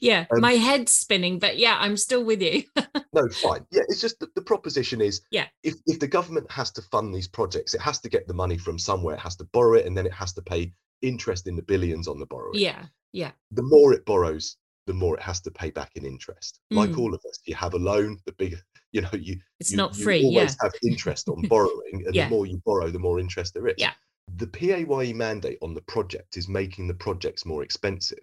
yeah. 0.00 0.26
Um, 0.32 0.40
My 0.40 0.52
head's 0.52 0.92
spinning, 0.92 1.38
but 1.38 1.58
yeah, 1.58 1.76
I'm 1.78 1.96
still 1.96 2.24
with 2.24 2.42
you. 2.42 2.64
No, 3.12 3.28
fine. 3.30 3.66
Yeah, 3.72 3.82
it's 3.88 4.00
just 4.00 4.20
the 4.20 4.40
proposition 4.42 5.00
is 5.00 5.20
Yeah. 5.32 5.46
if, 5.64 5.74
if 5.86 5.98
the 5.98 6.06
government 6.06 6.48
has 6.48 6.70
to 6.72 6.82
fund 6.92 7.12
these 7.12 7.26
projects, 7.26 7.74
it 7.74 7.80
has 7.80 7.98
to 8.02 8.08
get 8.08 8.28
the 8.28 8.34
money 8.34 8.56
from 8.56 8.78
somewhere, 8.78 9.16
it 9.16 9.20
has 9.20 9.34
to 9.36 9.44
borrow 9.52 9.74
it, 9.74 9.84
and 9.84 9.96
then 9.96 10.06
it 10.06 10.12
has 10.12 10.32
to 10.34 10.42
pay 10.42 10.72
interest 11.02 11.48
in 11.48 11.56
the 11.56 11.62
billions 11.62 12.06
on 12.06 12.20
the 12.20 12.26
borrowing. 12.26 12.58
yeah. 12.60 12.84
Yeah. 13.12 13.32
the 13.50 13.64
more 13.64 13.92
it 13.92 14.04
borrows, 14.06 14.56
the 14.86 14.94
more 14.94 15.16
it 15.16 15.22
has 15.22 15.40
to 15.40 15.50
pay 15.50 15.70
back 15.70 15.90
in 15.96 16.04
interest. 16.04 16.60
Like 16.70 16.90
Mm. 16.90 16.98
all 17.00 17.12
of 17.14 17.20
us, 17.28 17.40
you 17.46 17.56
have 17.56 17.74
a 17.74 17.78
loan, 17.78 18.18
the 18.26 18.32
bigger, 18.38 18.60
you 18.92 19.00
know, 19.02 19.10
you 19.12 19.36
It's 19.58 19.70
you, 19.70 19.76
not 19.76 19.96
you 19.96 20.04
free. 20.04 20.18
Yeah. 20.20 20.40
always 20.40 20.56
have 20.60 20.72
interest 20.84 21.28
on 21.28 21.42
borrowing, 21.48 22.04
and 22.06 22.14
Yeah. 22.14 22.24
the 22.24 22.30
more 22.30 22.46
you 22.46 22.60
borrow, 22.64 22.90
the 22.90 22.98
more 22.98 23.18
interest 23.20 23.54
there 23.54 23.68
is. 23.68 23.74
Yeah. 23.78 23.92
The 24.36 24.46
PAYE 24.46 25.12
mandate 25.12 25.58
on 25.62 25.74
the 25.74 25.82
project 25.82 26.36
is 26.36 26.48
making 26.48 26.86
the 26.88 26.94
projects 26.94 27.44
more 27.44 27.62
expensive. 27.62 28.18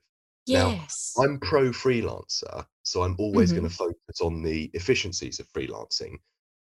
now, 0.47 0.69
Yes. 0.69 1.13
I'm 1.19 1.39
pro 1.39 1.69
freelancer, 1.71 2.65
so 2.83 3.03
I'm 3.03 3.15
always 3.19 3.49
Mm-hmm. 3.51 3.59
going 3.59 3.69
to 3.69 3.75
focus 3.75 4.21
on 4.21 4.41
the 4.41 4.69
efficiencies 4.73 5.39
of 5.41 5.47
freelancing. 5.51 6.15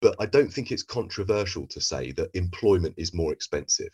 But 0.00 0.16
I 0.18 0.26
don't 0.26 0.52
think 0.52 0.72
it's 0.72 0.82
controversial 0.82 1.66
to 1.68 1.80
say 1.80 2.10
that 2.12 2.30
employment 2.34 2.94
is 2.96 3.12
more 3.14 3.32
expensive. 3.32 3.90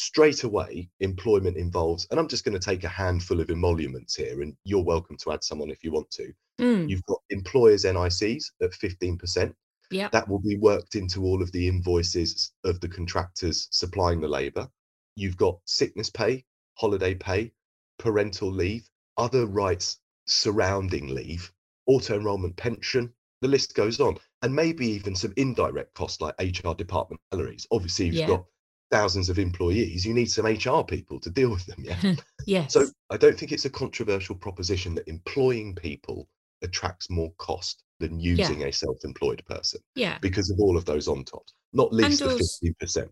Straight 0.00 0.44
away, 0.44 0.88
employment 1.00 1.56
involves, 1.56 2.06
and 2.12 2.20
I'm 2.20 2.28
just 2.28 2.44
going 2.44 2.56
to 2.56 2.64
take 2.64 2.84
a 2.84 2.88
handful 2.88 3.40
of 3.40 3.50
emoluments 3.50 4.14
here, 4.14 4.42
and 4.42 4.56
you're 4.62 4.84
welcome 4.84 5.16
to 5.16 5.32
add 5.32 5.42
someone 5.42 5.70
if 5.70 5.82
you 5.82 5.90
want 5.90 6.08
to. 6.12 6.32
Mm. 6.60 6.88
You've 6.88 7.02
got 7.06 7.18
employers' 7.30 7.84
NICs 7.84 8.52
at 8.62 8.70
15%. 8.70 9.52
Yeah. 9.90 10.08
That 10.12 10.28
will 10.28 10.38
be 10.38 10.56
worked 10.56 10.94
into 10.94 11.24
all 11.24 11.42
of 11.42 11.50
the 11.50 11.66
invoices 11.66 12.52
of 12.62 12.78
the 12.78 12.88
contractors 12.88 13.66
supplying 13.72 14.20
the 14.20 14.28
labour. 14.28 14.68
You've 15.16 15.36
got 15.36 15.58
sickness 15.64 16.10
pay, 16.10 16.44
holiday 16.74 17.16
pay, 17.16 17.50
parental 17.98 18.52
leave, 18.52 18.88
other 19.16 19.46
rights 19.46 19.98
surrounding 20.28 21.08
leave, 21.08 21.52
auto 21.86 22.14
enrolment 22.14 22.56
pension, 22.56 23.12
the 23.40 23.48
list 23.48 23.74
goes 23.74 23.98
on. 23.98 24.16
And 24.42 24.54
maybe 24.54 24.86
even 24.86 25.16
some 25.16 25.34
indirect 25.36 25.94
costs 25.94 26.20
like 26.20 26.36
HR 26.40 26.74
department 26.74 27.20
salaries. 27.32 27.66
Obviously, 27.72 28.06
you've 28.06 28.14
Yeah. 28.14 28.26
got 28.28 28.44
thousands 28.90 29.28
of 29.28 29.38
employees, 29.38 30.04
you 30.04 30.14
need 30.14 30.30
some 30.30 30.46
HR 30.46 30.82
people 30.82 31.20
to 31.20 31.30
deal 31.30 31.50
with 31.50 31.66
them. 31.66 31.84
Yeah. 31.84 32.14
Yes. 32.46 32.72
So 32.72 32.86
I 33.10 33.18
don't 33.18 33.38
think 33.38 33.52
it's 33.52 33.66
a 33.66 33.70
controversial 33.70 34.34
proposition 34.34 34.94
that 34.94 35.06
employing 35.06 35.74
people 35.74 36.26
attracts 36.62 37.10
more 37.10 37.30
cost 37.36 37.82
than 38.00 38.18
using 38.18 38.64
a 38.64 38.72
self-employed 38.72 39.44
person 39.44 39.80
yeah. 39.94 40.16
because 40.22 40.48
of 40.50 40.58
all 40.58 40.78
of 40.78 40.86
those 40.86 41.08
on 41.08 41.24
tops, 41.24 41.52
not 41.74 41.92
least 41.92 42.20
the 42.20 42.30
also- 42.30 42.38
fifteen 42.38 42.74
percent. 42.80 43.10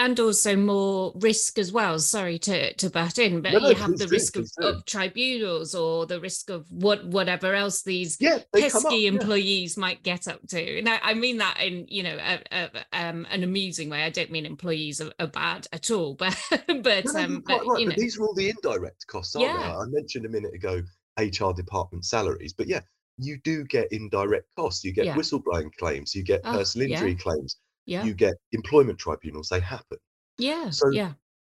And 0.00 0.18
also 0.18 0.56
more 0.56 1.12
risk 1.16 1.58
as 1.58 1.70
well. 1.72 1.98
Sorry 2.00 2.38
to 2.40 2.72
to 2.74 2.90
butt 2.90 3.18
in, 3.18 3.42
but 3.42 3.52
No, 3.52 3.68
you 3.68 3.74
have 3.76 3.96
the 3.98 4.08
risk 4.08 4.36
of, 4.36 4.50
of 4.62 4.84
tribunals 4.86 5.74
or 5.74 6.06
the 6.06 6.18
risk 6.20 6.50
of 6.50 6.66
what 6.70 7.04
whatever 7.04 7.54
else 7.54 7.82
these 7.82 8.16
Yeah, 8.18 8.38
they 8.52 8.62
come 8.70 8.78
up. 8.78 8.82
pesky 8.84 8.96
yeah. 9.02 9.08
employees 9.10 9.76
might 9.76 10.02
get 10.02 10.26
up 10.26 10.40
to. 10.48 10.78
And 10.78 10.88
I, 10.88 10.98
I 11.02 11.14
mean 11.14 11.36
that 11.38 11.60
in 11.60 11.86
you 11.88 12.02
know 12.02 12.16
a, 12.18 12.40
a, 12.50 12.70
um, 12.92 13.26
an 13.30 13.44
amusing 13.44 13.90
way. 13.90 14.02
I 14.02 14.10
don't 14.10 14.30
mean 14.30 14.46
employees 14.46 15.00
are, 15.00 15.12
are 15.20 15.26
bad 15.28 15.66
at 15.72 15.90
all, 15.90 16.14
but 16.18 16.36
but 16.82 17.04
No, 17.04 17.12
no, 17.12 17.24
um 17.24 17.42
but 17.46 17.66
right, 17.66 17.80
you 17.80 17.86
know 17.86 17.92
but 17.92 18.00
these 18.00 18.18
are 18.18 18.24
all 18.24 18.34
the 18.34 18.48
indirect 18.50 19.06
costs, 19.06 19.36
aren't 19.36 19.54
they? 19.54 19.66
Yeah. 19.66 19.78
I 19.78 19.84
mentioned 19.86 20.24
a 20.26 20.30
minute 20.30 20.54
ago 20.54 20.82
HR 21.18 21.52
department 21.54 22.04
salaries, 22.06 22.54
but 22.54 22.66
yeah, 22.68 22.80
you 23.18 23.38
do 23.44 23.64
get 23.64 23.92
indirect 23.92 24.46
costs. 24.56 24.82
You 24.82 24.92
get 24.92 25.04
Yeah. 25.04 25.14
whistleblowing 25.14 25.74
claims, 25.78 26.14
you 26.14 26.22
get 26.22 26.40
Oh, 26.44 26.52
personal 26.52 26.88
injury 26.90 27.14
claims, 27.16 27.56
yeah 27.90 28.04
you 28.06 28.14
get 28.14 28.34
employment 28.52 28.98
tribunals. 28.98 29.48
They 29.48 29.60
happen. 29.60 29.98
yeah 30.38 30.70
so- 30.70 30.90
yeah 30.92 31.12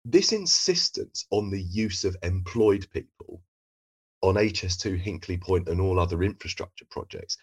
this 0.05 0.31
insistence 0.31 1.27
on 1.29 1.51
the 1.51 1.61
use 1.61 2.05
of 2.05 2.15
employed 2.23 2.87
people 2.91 3.41
on 4.23 4.35
HS2, 4.35 4.97
Hinkley 4.97 5.39
Point, 5.39 5.67
and 5.69 5.79
all 5.81 5.99
other 5.99 6.23
infrastructure 6.23 6.85
projects 6.89 7.37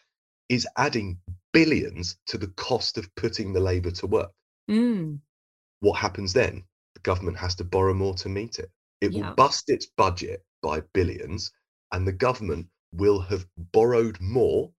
is 0.48 0.66
adding 0.76 1.18
billions 1.52 2.16
to 2.26 2.38
the 2.38 2.48
cost 2.56 2.98
of 2.98 3.14
putting 3.14 3.52
the 3.52 3.60
labour 3.60 3.90
to 3.92 4.06
work. 4.06 4.32
mm, 4.70 5.18
What 5.80 5.98
happens 6.00 6.32
then? 6.32 6.64
The 6.94 7.00
government 7.00 7.36
has 7.38 7.54
to 7.56 7.64
borrow 7.64 7.94
more 7.94 8.14
to 8.14 8.28
meet 8.28 8.58
it. 8.58 8.70
It 9.00 9.12
Yeah. 9.12 9.28
will 9.28 9.34
bust 9.36 9.64
its 9.70 9.86
budget 9.96 10.44
by 10.62 10.80
billions, 10.94 11.52
and 11.92 12.06
the 12.06 12.12
government 12.26 12.66
will 12.92 13.20
have 13.20 13.46
borrowed 13.72 14.20
more, 14.20 14.72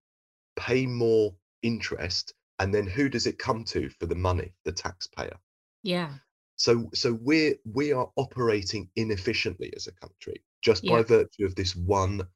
pay 0.58 0.86
more 0.86 1.34
interest, 1.62 2.34
and 2.60 2.74
then 2.74 2.86
who 2.88 3.10
does 3.10 3.26
it 3.28 3.38
come 3.40 3.64
to 3.66 3.90
for 3.90 4.06
the 4.06 4.16
money? 4.16 4.54
The 4.66 4.72
taxpayer. 4.72 5.38
yeah 5.84 6.14
So 6.58 6.90
so 6.94 7.14
we're 7.22 7.56
we 7.66 7.94
are 7.94 8.10
operating 8.16 8.90
inefficiently 8.96 9.74
as 9.76 9.88
a 9.88 9.94
country 9.94 10.44
just 10.62 10.84
Yeah. 10.84 10.98
by 10.98 11.04
virtue 11.04 11.46
of 11.46 11.56
this 11.56 11.76
one 11.76 12.28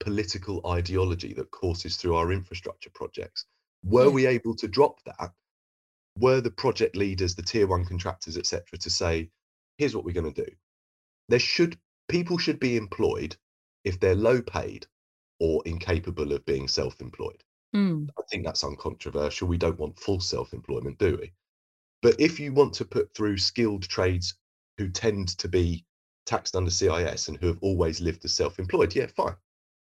political 0.00 0.60
ideology 0.66 1.32
that 1.34 1.50
courses 1.50 1.96
through 1.96 2.14
our 2.16 2.32
infrastructure 2.32 2.90
projects. 2.94 3.46
Were 3.82 4.04
Yeah. 4.06 4.10
we 4.18 4.26
able 4.26 4.54
to 4.56 4.68
drop 4.68 5.02
that? 5.04 5.32
Were 6.18 6.40
the 6.40 6.50
project 6.50 6.94
leaders, 6.96 7.34
the 7.34 7.42
tier 7.42 7.66
one 7.66 7.84
contractors, 7.86 8.36
etc., 8.36 8.78
to 8.78 8.90
say, 8.90 9.30
here's 9.78 9.94
what 9.96 10.04
we're 10.04 10.12
going 10.20 10.32
to 10.32 10.44
do. 10.44 10.52
There 11.28 11.38
should 11.40 11.78
people 12.08 12.38
should 12.38 12.60
be 12.60 12.76
employed 12.76 13.36
if 13.84 13.98
they're 13.98 14.14
low 14.14 14.42
paid 14.42 14.86
or 15.40 15.62
incapable 15.66 16.32
of 16.32 16.44
being 16.44 16.68
self-employed. 16.68 17.42
Mm. 17.74 18.08
I 18.18 18.22
think 18.30 18.44
that's 18.44 18.64
uncontroversial. 18.64 19.48
We 19.48 19.58
don't 19.58 19.78
want 19.78 19.98
full 19.98 20.20
self-employment, 20.20 20.98
do 20.98 21.16
we? 21.20 21.32
But 22.02 22.20
if 22.20 22.38
you 22.38 22.52
want 22.52 22.74
to 22.74 22.84
put 22.84 23.12
through 23.14 23.38
skilled 23.38 23.82
trades 23.82 24.34
who 24.78 24.88
tend 24.90 25.36
to 25.38 25.48
be 25.48 25.84
taxed 26.26 26.54
under 26.56 26.70
CIS 26.70 27.28
and 27.28 27.36
who 27.38 27.46
have 27.48 27.58
always 27.62 28.00
lived 28.00 28.24
as 28.24 28.34
self-employed, 28.34 28.94
yeah, 28.94 29.06
fine. 29.06 29.34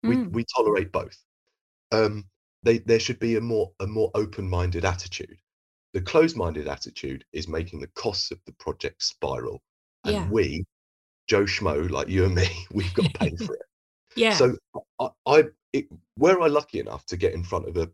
We 0.03 0.17
Mm. 0.17 0.33
we 0.33 0.45
tolerate 0.57 0.93
both. 0.93 1.17
Um, 1.93 2.29
they, 2.63 2.79
there 2.79 3.01
should 3.01 3.19
be 3.19 3.37
a 3.37 3.41
more 3.41 3.73
a 3.81 3.87
more 3.87 4.11
open-minded 4.15 4.85
attitude. 4.85 5.39
The 5.93 6.01
closed-minded 6.03 6.69
attitude 6.69 7.25
is 7.33 7.49
making 7.49 7.81
the 7.81 7.87
costs 7.89 8.31
of 8.31 8.41
the 8.47 8.53
project 8.53 9.03
spiral, 9.03 9.63
and 10.05 10.15
Yeah. 10.15 10.31
we, 10.31 10.65
Joe 11.29 11.45
Schmo, 11.45 11.89
like 11.91 12.09
you 12.09 12.25
and 12.25 12.35
me, 12.35 12.49
we've 12.73 12.93
got 12.95 13.05
to 13.13 13.19
pay 13.19 13.37
for 13.47 13.55
it. 13.55 13.63
Yeah. 14.17 14.35
So 14.35 14.57
I, 15.01 15.09
I 15.27 15.45
it, 15.73 15.87
were 16.19 16.41
I 16.41 16.47
lucky 16.47 16.81
enough 16.81 17.07
to 17.07 17.17
get 17.17 17.35
in 17.35 17.45
front 17.45 17.69
of 17.69 17.77
a 17.77 17.91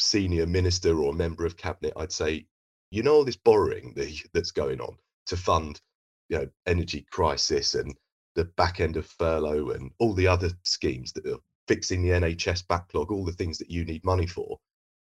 senior 0.00 0.46
minister 0.46 0.98
or 0.98 1.12
a 1.12 1.16
member 1.16 1.44
of 1.44 1.56
cabinet, 1.56 1.92
I'd 1.96 2.12
say, 2.12 2.46
you 2.90 3.02
know, 3.02 3.14
all 3.14 3.24
this 3.24 3.36
borrowing 3.36 3.92
that, 3.96 4.12
that's 4.32 4.50
going 4.50 4.80
on 4.80 4.96
to 5.26 5.36
fund, 5.36 5.80
you 6.28 6.38
know, 6.38 6.48
energy 6.66 7.06
crisis 7.10 7.74
and 7.74 7.94
the 8.34 8.44
back 8.44 8.80
end 8.80 8.96
of 8.96 9.06
furlough 9.06 9.70
and 9.70 9.90
all 9.98 10.14
the 10.14 10.28
other 10.28 10.50
schemes 10.64 11.12
that 11.12 11.26
are 11.26 11.38
fixing 11.66 12.02
the 12.02 12.10
NHS 12.10 12.66
backlog, 12.68 13.10
all 13.10 13.24
the 13.24 13.32
things 13.32 13.58
that 13.58 13.70
you 13.70 13.84
need 13.84 14.04
money 14.04 14.26
for. 14.26 14.58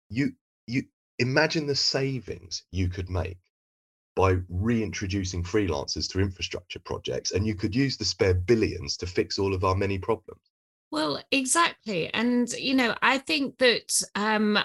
You 0.09 0.33
you 0.67 0.83
imagine 1.19 1.65
the 1.65 1.75
savings 1.75 2.63
you 2.71 2.87
could 2.87 3.09
make 3.09 3.37
by 4.15 4.37
reintroducing 4.49 5.43
freelancers 5.43 6.09
to 6.11 6.19
infrastructure 6.19 6.79
projects, 6.79 7.31
and 7.31 7.45
you 7.45 7.55
could 7.55 7.75
use 7.75 7.97
the 7.97 8.05
spare 8.05 8.33
billions 8.33 8.97
to 8.97 9.05
fix 9.05 9.37
all 9.37 9.53
of 9.53 9.63
our 9.63 9.75
many 9.75 9.97
problems. 9.97 10.41
Well, 10.91 11.21
exactly. 11.31 12.13
And, 12.13 12.51
you 12.53 12.73
know, 12.73 12.95
I 13.01 13.17
think 13.17 13.57
that, 13.57 14.01
um, 14.15 14.57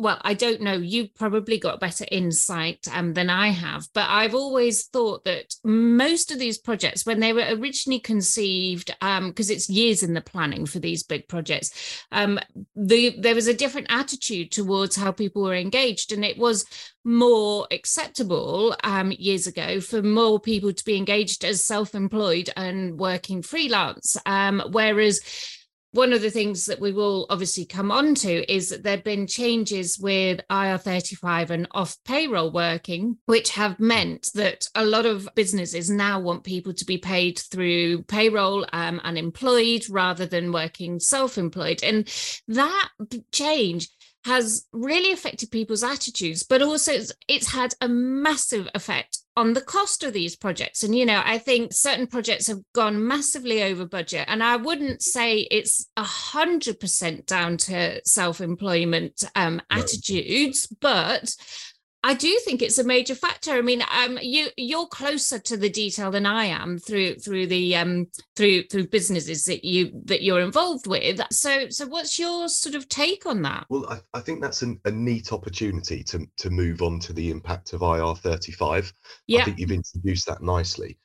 well, 0.00 0.20
I 0.22 0.34
don't 0.34 0.60
know, 0.60 0.74
you've 0.74 1.14
probably 1.14 1.58
got 1.58 1.80
better 1.80 2.06
insight 2.10 2.86
um, 2.92 3.12
than 3.14 3.28
I 3.30 3.48
have, 3.48 3.86
but 3.92 4.08
I've 4.08 4.34
always 4.34 4.86
thought 4.86 5.24
that 5.24 5.54
most 5.64 6.30
of 6.30 6.38
these 6.38 6.58
projects, 6.58 7.04
when 7.04 7.20
they 7.20 7.32
were 7.32 7.46
originally 7.50 8.00
conceived, 8.00 8.94
because 9.00 9.50
it's 9.50 9.68
years 9.68 10.02
in 10.02 10.14
the 10.14 10.20
planning 10.20 10.66
for 10.66 10.78
these 10.78 11.02
big 11.02 11.28
projects, 11.28 12.04
um, 12.12 12.38
the, 12.74 13.16
there 13.20 13.34
was 13.34 13.46
a 13.46 13.54
different 13.54 13.88
attitude 13.90 14.50
towards 14.50 14.96
how 14.96 15.12
people 15.12 15.42
were 15.42 15.54
engaged. 15.54 16.12
And 16.12 16.24
it 16.24 16.38
was 16.38 16.64
more 17.04 17.66
acceptable 17.70 18.74
um, 18.84 19.12
years 19.12 19.46
ago 19.46 19.80
for 19.80 20.02
more 20.02 20.38
people 20.38 20.72
to 20.72 20.84
be 20.84 20.96
engaged 20.96 21.44
as 21.44 21.64
self 21.64 21.94
employed 21.94 22.50
and 22.56 22.98
working 22.98 23.42
freelance. 23.42 24.16
Um, 24.26 24.62
whereas 24.70 25.20
one 25.92 26.12
of 26.12 26.22
the 26.22 26.30
things 26.30 26.66
that 26.66 26.80
we 26.80 26.92
will 26.92 27.26
obviously 27.30 27.64
come 27.64 27.90
on 27.90 28.14
to 28.14 28.52
is 28.52 28.68
that 28.68 28.82
there 28.82 28.96
have 28.96 29.04
been 29.04 29.26
changes 29.26 29.98
with 29.98 30.40
IR35 30.48 31.50
and 31.50 31.68
off 31.72 31.96
payroll 32.04 32.52
working, 32.52 33.18
which 33.26 33.50
have 33.50 33.80
meant 33.80 34.30
that 34.34 34.66
a 34.74 34.84
lot 34.84 35.04
of 35.04 35.28
businesses 35.34 35.90
now 35.90 36.20
want 36.20 36.44
people 36.44 36.72
to 36.72 36.84
be 36.84 36.98
paid 36.98 37.38
through 37.38 38.02
payroll 38.04 38.64
um, 38.72 39.00
and 39.02 39.18
employed 39.18 39.84
rather 39.90 40.26
than 40.26 40.52
working 40.52 41.00
self 41.00 41.36
employed. 41.36 41.82
And 41.82 42.08
that 42.46 42.90
change 43.32 43.88
has 44.24 44.66
really 44.72 45.12
affected 45.12 45.50
people's 45.50 45.82
attitudes, 45.82 46.42
but 46.42 46.62
also 46.62 46.92
it's, 46.92 47.12
it's 47.26 47.52
had 47.52 47.74
a 47.80 47.88
massive 47.88 48.68
effect 48.74 49.19
on 49.36 49.52
the 49.52 49.60
cost 49.60 50.02
of 50.02 50.12
these 50.12 50.36
projects. 50.36 50.82
And, 50.82 50.94
you 50.94 51.06
know, 51.06 51.22
I 51.24 51.38
think 51.38 51.72
certain 51.72 52.06
projects 52.06 52.46
have 52.48 52.60
gone 52.74 53.06
massively 53.06 53.62
over 53.62 53.86
budget. 53.86 54.24
And 54.28 54.42
I 54.42 54.56
wouldn't 54.56 55.02
say 55.02 55.46
it's 55.50 55.86
a 55.96 56.02
hundred 56.02 56.80
percent 56.80 57.26
down 57.26 57.56
to 57.58 58.00
self-employment 58.04 59.24
um, 59.36 59.56
No. 59.56 59.78
attitudes, 59.78 60.66
but 60.80 61.34
I 62.02 62.14
do 62.14 62.40
think 62.46 62.62
it's 62.62 62.78
a 62.78 62.84
major 62.84 63.14
factor. 63.14 63.50
I 63.50 63.60
mean, 63.60 63.82
um, 63.94 64.18
you 64.22 64.48
you're 64.56 64.86
closer 64.86 65.38
to 65.38 65.56
the 65.56 65.68
detail 65.68 66.10
than 66.10 66.24
I 66.24 66.46
am 66.46 66.78
through 66.78 67.16
through 67.16 67.48
the 67.48 67.76
um 67.76 68.06
through 68.36 68.64
through 68.64 68.88
businesses 68.88 69.44
that 69.44 69.64
you 69.66 69.90
that 70.06 70.22
you're 70.22 70.40
involved 70.40 70.86
with. 70.86 71.20
So 71.30 71.68
so 71.68 71.86
what's 71.86 72.18
your 72.18 72.48
sort 72.48 72.74
of 72.74 72.88
take 72.88 73.26
on 73.26 73.42
that? 73.42 73.66
Well, 73.68 73.86
I, 73.90 74.00
I 74.14 74.20
think 74.20 74.40
that's 74.40 74.62
an, 74.62 74.80
a 74.86 74.90
neat 74.90 75.30
opportunity 75.32 76.02
to 76.04 76.26
to 76.38 76.48
move 76.48 76.80
on 76.80 77.00
to 77.00 77.12
the 77.12 77.30
impact 77.30 77.74
of 77.74 77.82
IR35. 77.82 78.92
Yeah. 79.26 79.40
I 79.40 79.44
think 79.44 79.58
you've 79.58 79.70
introduced 79.70 80.26
that 80.26 80.42
nicely. 80.42 80.96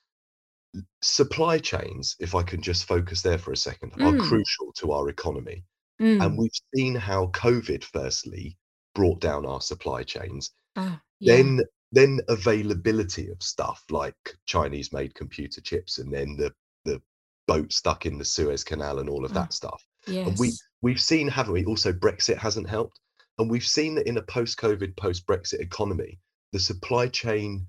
Supply 1.02 1.58
chains, 1.58 2.16
if 2.20 2.36
I 2.36 2.44
can 2.44 2.62
just 2.62 2.86
focus 2.86 3.22
there 3.22 3.38
for 3.38 3.52
a 3.52 3.58
second, 3.58 3.94
are 4.02 4.12
Mm. 4.14 4.28
crucial 4.28 4.74
to 4.78 4.92
our 4.92 5.10
economy. 5.10 5.64
Mm. 6.02 6.26
And 6.26 6.38
we've 6.38 6.52
seen 6.74 6.96
how 6.96 7.28
COVID, 7.28 7.84
firstly, 7.84 8.58
brought 8.96 9.22
down 9.22 9.46
our 9.46 9.62
supply 9.62 10.02
chains. 10.04 10.52
Ah, 10.76 11.00
yeah. 11.20 11.36
Then, 11.36 11.62
then 11.92 12.20
availability 12.30 13.30
of 13.30 13.42
stuff 13.44 13.84
like 13.92 14.16
Chinese 14.48 14.92
made 14.92 15.14
computer 15.14 15.62
chips, 15.62 16.00
and 16.00 16.12
then 16.12 16.36
the 16.38 16.52
the 16.86 17.02
boat 17.48 17.72
stuck 17.72 18.06
in 18.08 18.18
the 18.18 18.26
Suez 18.26 18.64
Canal 18.64 19.00
and 19.00 19.10
all 19.10 19.24
of 19.24 19.32
Ah, 19.32 19.36
that 19.42 19.54
stuff. 19.54 19.86
yes. 20.08 20.28
And 20.28 20.38
we 20.40 20.52
we've 20.82 21.00
seen, 21.00 21.28
haven't 21.28 21.54
we? 21.54 21.66
Also, 21.66 21.94
Brexit 21.94 22.38
hasn't 22.38 22.68
helped, 22.70 23.00
and 23.38 23.50
we've 23.50 23.66
seen 23.66 23.96
that 23.96 24.08
in 24.08 24.18
a 24.18 24.22
post-COVID, 24.24 24.96
post-Brexit 24.98 25.60
economy, 25.60 26.20
the 26.54 26.60
supply 26.60 27.08
chain 27.08 27.68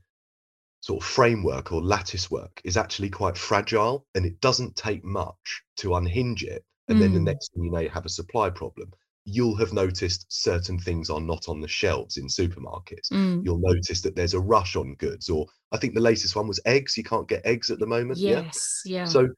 sort 0.80 1.02
of 1.02 1.09
framework 1.09 1.73
or 1.73 1.83
lattice 1.83 2.30
work 2.30 2.61
is 2.64 2.76
actually 2.76 3.11
quite 3.11 3.37
fragile, 3.37 4.06
and 4.14 4.25
it 4.25 4.40
doesn't 4.40 4.76
take 4.76 5.04
much 5.04 5.62
to 5.78 5.97
unhinge 5.97 6.42
it. 6.45 6.64
And 6.88 7.00
then 7.02 7.12
the 7.12 7.18
Mm. 7.21 7.25
next 7.25 7.52
thing 7.52 7.64
you 7.64 7.71
know, 7.71 7.80
you 7.80 7.88
have 7.88 8.06
a 8.06 8.09
supply 8.11 8.49
problem. 8.50 8.92
You'll 9.26 9.56
have 9.56 9.75
noticed 9.75 10.26
certain 10.30 10.78
things 10.78 11.11
are 11.11 11.21
not 11.21 11.49
on 11.50 11.61
the 11.61 11.68
shelves 11.68 12.16
in 12.16 12.28
supermarkets. 12.28 13.12
Mm, 13.12 13.42
You'll 13.42 13.61
notice 13.61 14.00
that 14.02 14.16
there's 14.16 14.35
a 14.35 14.40
rush 14.40 14.76
on 14.76 14.95
goods, 14.97 15.28
or 15.28 15.47
I 15.73 15.76
think 15.78 15.95
the 15.95 16.00
latest 16.00 16.35
one 16.37 16.49
was 16.49 16.61
eggs. 16.64 16.97
You 16.97 17.04
can't 17.04 17.28
get 17.28 17.45
eggs 17.47 17.71
at 17.71 17.78
the 17.80 17.87
moment. 17.87 18.23
Yes. 18.23 18.83
Yeah. 18.85 19.12
So 19.12 19.28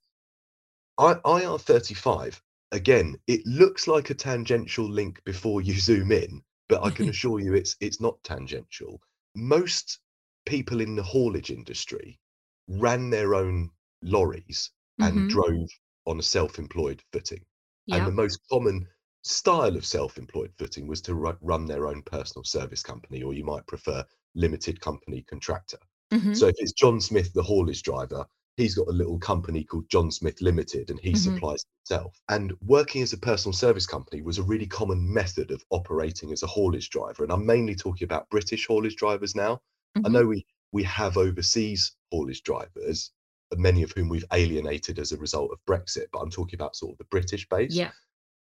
I, 0.99 1.19
IR35, 1.25 2.43
again, 2.73 3.19
it 3.27 3.47
looks 3.47 3.89
like 3.89 4.11
a 4.11 4.15
tangential 4.15 4.87
link 4.89 5.25
before 5.25 5.63
you 5.63 5.75
zoom 5.81 6.13
in, 6.13 6.45
but 6.69 6.83
I 6.85 6.91
can 6.91 7.09
assure 7.09 7.41
you 7.41 7.55
it's 7.55 7.77
it's 7.81 8.01
not 8.03 8.23
tangential. 8.23 9.01
Most 9.35 10.01
people 10.45 10.81
in 10.83 10.95
the 10.95 11.03
haulage 11.03 11.51
industry 11.51 12.21
ran 12.69 13.09
their 13.11 13.35
own 13.35 13.71
lorries 14.03 14.71
and 15.01 15.27
Mhm. 15.27 15.27
drove 15.27 15.69
on 16.07 16.19
a 16.19 16.23
self-employed 16.23 17.03
footing. 17.13 17.47
And 17.93 18.07
the 18.07 18.13
most 18.13 18.41
common 18.51 18.89
style 19.29 19.77
of 19.77 19.85
self-employed 19.87 20.53
footing 20.59 20.87
was 20.87 21.01
to 21.03 21.15
ru- 21.15 21.39
run 21.41 21.67
their 21.67 21.87
own 21.87 22.03
personal 22.03 22.45
service 22.45 22.83
company, 22.83 23.23
or 23.23 23.35
you 23.35 23.45
might 23.45 23.67
prefer 23.67 24.05
limited 24.35 24.81
company 24.81 25.23
contractor. 25.23 25.79
Mhm. 26.13 26.35
So 26.35 26.47
if 26.49 26.55
it's 26.59 26.73
John 26.73 27.01
Smith, 27.01 27.33
the 27.35 27.43
haulage 27.43 27.83
driver, 27.83 28.27
he's 28.57 28.75
got 28.75 28.89
a 28.89 28.93
little 28.93 29.19
company 29.19 29.65
called 29.65 29.89
John 29.91 30.11
Smith 30.11 30.41
Limited 30.41 30.91
and 30.91 30.99
he 31.01 31.13
Mhm. 31.13 31.17
supplies 31.17 31.63
himself. 31.87 32.21
And 32.29 32.55
working 32.63 33.03
as 33.03 33.13
a 33.13 33.19
personal 33.19 33.53
service 33.53 33.87
company 33.87 34.23
was 34.23 34.39
a 34.39 34.43
really 34.43 34.67
common 34.67 35.13
method 35.13 35.51
of 35.51 35.65
operating 35.71 36.33
as 36.33 36.43
a 36.43 36.47
haulage 36.47 36.91
driver. 36.91 37.23
And 37.23 37.33
I'm 37.33 37.47
mainly 37.47 37.75
talking 37.75 38.05
about 38.05 38.29
British 38.31 38.67
haulage 38.67 38.97
drivers 38.97 39.35
now. 39.35 39.61
I 40.05 40.09
Mhm. 40.09 40.13
know 40.13 40.27
we 40.27 40.45
we 40.73 40.83
have 40.85 41.17
overseas 41.17 41.97
haulage 42.13 42.43
drivers, 42.43 43.11
many 43.57 43.83
of 43.83 43.93
whom 43.93 44.09
we've 44.11 44.25
alienated 44.35 44.99
as 44.99 45.13
a 45.13 45.17
result 45.17 45.51
of 45.51 45.59
Brexit, 45.67 46.09
but 46.13 46.19
I'm 46.21 46.31
talking 46.31 46.57
about 46.59 46.77
sort 46.77 46.93
of 46.93 46.99
the 46.99 47.05
British 47.05 47.49
base. 47.49 47.75
Yeah. 47.75 47.93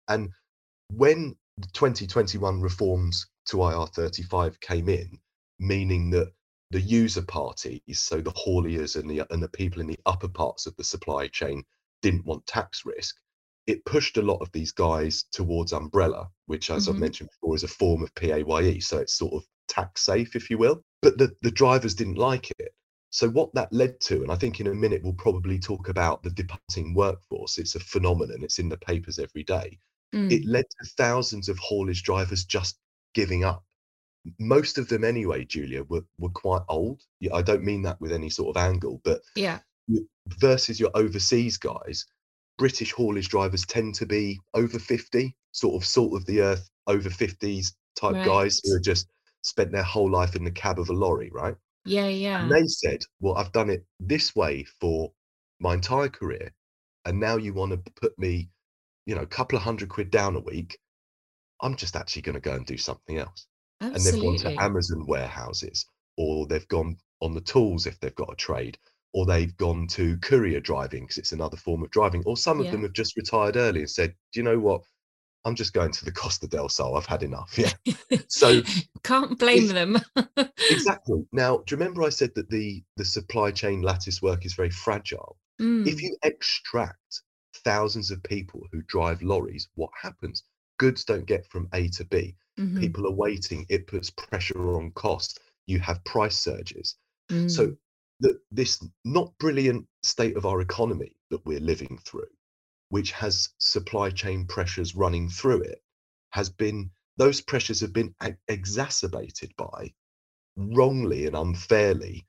And 0.08 0.30
when 0.88 1.36
the 1.58 1.66
2021 1.68 2.60
reforms 2.60 3.26
to 3.46 3.58
IR35 3.58 4.60
came 4.60 4.88
in, 4.88 5.18
meaning 5.58 6.10
that 6.10 6.32
the 6.70 6.80
user 6.80 7.22
parties, 7.22 7.80
so 8.00 8.20
the 8.20 8.32
hauliers 8.32 8.96
and 8.96 9.08
the 9.08 9.24
and 9.32 9.42
the 9.42 9.48
people 9.48 9.80
in 9.80 9.86
the 9.86 9.98
upper 10.06 10.28
parts 10.28 10.66
of 10.66 10.76
the 10.76 10.84
supply 10.84 11.28
chain, 11.28 11.64
didn't 12.02 12.26
want 12.26 12.46
tax 12.46 12.84
risk. 12.84 13.16
It 13.66 13.84
pushed 13.84 14.16
a 14.16 14.22
lot 14.22 14.42
of 14.42 14.52
these 14.52 14.72
guys 14.72 15.24
towards 15.32 15.72
umbrella, 15.72 16.28
which, 16.46 16.70
as 16.70 16.86
Mhm. 16.86 16.90
I've 16.94 17.00
mentioned 17.00 17.30
before, 17.30 17.56
is 17.56 17.64
a 17.64 17.68
form 17.68 18.02
of 18.02 18.14
PAYE. 18.14 18.80
So 18.80 18.98
it's 18.98 19.14
sort 19.14 19.34
of 19.34 19.48
tax 19.68 20.02
safe, 20.02 20.36
if 20.36 20.50
you 20.50 20.58
will. 20.58 20.82
But 21.02 21.18
the, 21.18 21.34
the 21.42 21.50
drivers 21.50 21.94
didn't 21.94 22.16
like 22.18 22.50
it. 22.58 22.74
So 23.10 23.28
what 23.28 23.54
that 23.54 23.72
led 23.72 23.98
to, 24.02 24.22
and 24.22 24.30
I 24.30 24.36
think 24.36 24.60
in 24.60 24.66
a 24.66 24.74
minute 24.74 25.02
we'll 25.02 25.14
probably 25.14 25.58
talk 25.58 25.88
about 25.88 26.22
the 26.22 26.30
departing 26.30 26.94
workforce. 26.94 27.58
It's 27.58 27.74
a 27.74 27.80
phenomenon. 27.80 28.42
It's 28.42 28.58
in 28.58 28.68
the 28.68 28.76
papers 28.76 29.18
every 29.18 29.42
day 29.42 29.78
Mm. 30.14 30.32
it 30.32 30.46
led 30.46 30.64
to 30.80 30.90
thousands 30.96 31.48
of 31.48 31.58
haulage 31.58 32.02
drivers 32.02 32.44
just 32.44 32.78
giving 33.14 33.44
up 33.44 33.64
most 34.38 34.78
of 34.78 34.88
them 34.88 35.04
anyway, 35.04 35.44
Julia, 35.44 35.84
were, 35.84 36.04
were 36.18 36.30
quite 36.30 36.62
old. 36.68 37.02
I 37.32 37.42
don't 37.42 37.62
mean 37.62 37.82
that 37.82 38.00
with 38.00 38.12
any 38.12 38.30
sort 38.30 38.56
of 38.56 38.60
angle, 38.62 39.00
but 39.04 39.20
Yeah. 39.34 39.60
versus 40.40 40.80
your 40.80 40.90
overseas 40.94 41.56
guys, 41.56 42.06
British 42.58 42.92
haulage 42.92 43.28
drivers 43.28 43.64
tend 43.66 43.94
to 43.96 44.06
be 44.06 44.40
over 44.54 44.78
50, 44.78 45.36
sort 45.52 45.80
of 45.80 45.86
salt 45.86 46.14
of 46.14 46.26
the 46.26 46.40
earth, 46.40 46.68
over 46.86 47.08
50s 47.08 47.74
type 47.94 48.22
guys 48.24 48.60
who 48.62 48.70
Right. 48.72 48.76
have 48.78 48.82
just 48.84 49.06
spent 49.42 49.70
their 49.72 49.82
whole 49.82 50.10
life 50.10 50.34
in 50.34 50.44
the 50.44 50.50
cab 50.50 50.80
of 50.80 50.88
a 50.88 50.92
lorry, 50.92 51.30
right? 51.30 51.54
Yeah, 51.84 52.08
yeah. 52.08 52.42
And 52.42 52.50
they 52.50 52.66
said, 52.66 53.02
Well, 53.20 53.36
I've 53.36 53.52
done 53.52 53.70
it 53.70 53.86
this 54.00 54.34
way 54.34 54.64
for 54.80 55.12
my 55.60 55.74
entire 55.74 56.08
career. 56.08 56.52
And 57.04 57.20
now 57.20 57.36
you 57.36 57.54
want 57.54 57.72
to 57.72 57.92
put 57.92 58.18
me, 58.18 58.50
you 59.06 59.14
know, 59.14 59.22
a 59.22 59.26
couple 59.26 59.56
of 59.56 59.62
hundred 59.64 59.88
quid 59.88 60.10
down 60.10 60.36
a 60.36 60.40
week. 60.40 60.78
I'm 61.62 61.76
just 61.76 61.96
actually 61.96 62.22
going 62.22 62.34
to 62.34 62.40
go 62.40 62.52
and 62.54 62.66
do 62.66 62.76
something 62.76 63.18
else. 63.18 63.46
Absolutely. 63.80 63.96
And 64.28 64.36
they've 64.38 64.42
gone 64.44 64.52
to 64.56 64.62
Amazon 64.62 65.06
warehouses, 65.06 65.86
or 66.16 66.46
they've 66.46 66.68
gone 66.68 66.96
on 67.22 67.34
the 67.34 67.40
tools 67.40 67.86
if 67.86 67.98
they've 68.00 68.14
got 68.14 68.32
a 68.32 68.36
trade, 68.36 68.76
or 69.14 69.24
they've 69.24 69.56
gone 69.56 69.86
to 69.88 70.18
courier 70.18 70.60
driving 70.60 71.04
because 71.04 71.18
it's 71.18 71.32
another 71.32 71.56
form 71.56 71.82
of 71.82 71.90
driving. 71.90 72.22
Or 72.26 72.36
some 72.36 72.58
of 72.60 72.66
Yeah. 72.66 72.72
them 72.72 72.82
have 72.82 72.92
just 72.92 73.16
retired 73.16 73.56
early 73.56 73.80
and 73.80 73.90
said, 73.90 74.14
Do 74.32 74.40
you 74.40 74.44
know 74.44 74.58
what? 74.58 74.82
I'm 75.44 75.54
just 75.54 75.72
going 75.72 75.92
to 75.92 76.04
the 76.04 76.12
Costa 76.22 76.48
del 76.48 76.68
Sol. 76.68 76.96
I've 76.96 77.06
had 77.06 77.22
enough. 77.22 77.56
Yeah. 77.56 77.72
So 78.28 78.62
Can't 79.04 79.38
blame 79.38 79.68
them. 79.68 79.98
exactly. 80.70 81.24
Now, 81.32 81.58
do 81.58 81.74
you 81.74 81.78
remember 81.78 82.02
I 82.02 82.08
said 82.08 82.32
that 82.34 82.50
the 82.50 82.82
the 82.96 83.04
supply 83.04 83.50
chain 83.52 83.80
lattice 83.82 84.20
work 84.20 84.44
is 84.44 84.54
very 84.54 84.70
fragile? 84.70 85.38
Mm, 85.60 85.86
If 85.86 86.02
you 86.02 86.16
extract 86.22 87.22
thousands 87.66 88.10
of 88.12 88.22
people 88.24 88.62
who 88.72 88.82
drive 88.84 89.22
lorries, 89.22 89.68
what 89.74 89.90
happens? 90.00 90.44
Goods 90.78 91.04
don't 91.04 91.26
get 91.26 91.46
from 91.48 91.68
A 91.74 91.88
to 91.90 92.06
B. 92.06 92.36
mhm, 92.58 92.80
People 92.80 93.06
are 93.08 93.12
waiting. 93.26 93.66
It 93.68 93.88
puts 93.88 94.10
pressure 94.10 94.76
on 94.76 94.92
cost. 94.92 95.40
You 95.66 95.80
have 95.80 96.04
price 96.04 96.38
surges. 96.38 96.96
mm, 97.30 97.50
So 97.50 97.76
the, 98.20 98.40
this 98.52 98.82
not 99.04 99.36
brilliant 99.38 99.86
state 100.04 100.36
of 100.38 100.46
our 100.46 100.62
economy 100.62 101.16
that 101.30 101.44
we're 101.46 101.60
living 101.60 101.98
through, 102.06 102.30
which 102.90 103.12
has 103.12 103.50
supply 103.58 104.10
chain 104.10 104.46
pressures 104.46 104.96
running 104.96 105.28
through 105.30 105.62
it, 105.62 105.82
has 106.30 106.50
been 106.50 106.90
those 107.18 107.40
pressures 107.42 107.80
have 107.80 107.92
been 107.94 108.14
e- 108.26 108.32
exacerbated 108.48 109.52
by 109.56 109.92
wrongly 110.56 111.26
and 111.26 111.36
unfairly 111.36 112.26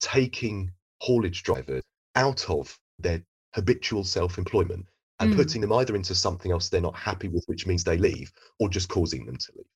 taking 0.00 0.72
haulage 1.02 1.42
drivers 1.42 1.82
out 2.16 2.48
of 2.50 2.78
their 2.98 3.22
habitual 3.56 4.04
self-employment 4.04 4.86
and 5.18 5.32
Mm. 5.32 5.36
putting 5.36 5.60
them 5.62 5.72
either 5.72 5.96
into 5.96 6.14
something 6.14 6.52
else 6.52 6.68
they're 6.68 6.80
not 6.80 6.94
happy 6.96 7.26
with, 7.28 7.42
which 7.46 7.66
means 7.66 7.82
they 7.82 7.96
leave, 7.96 8.30
or 8.60 8.68
just 8.68 8.88
causing 8.88 9.24
them 9.26 9.36
to 9.36 9.52
leave. 9.56 9.66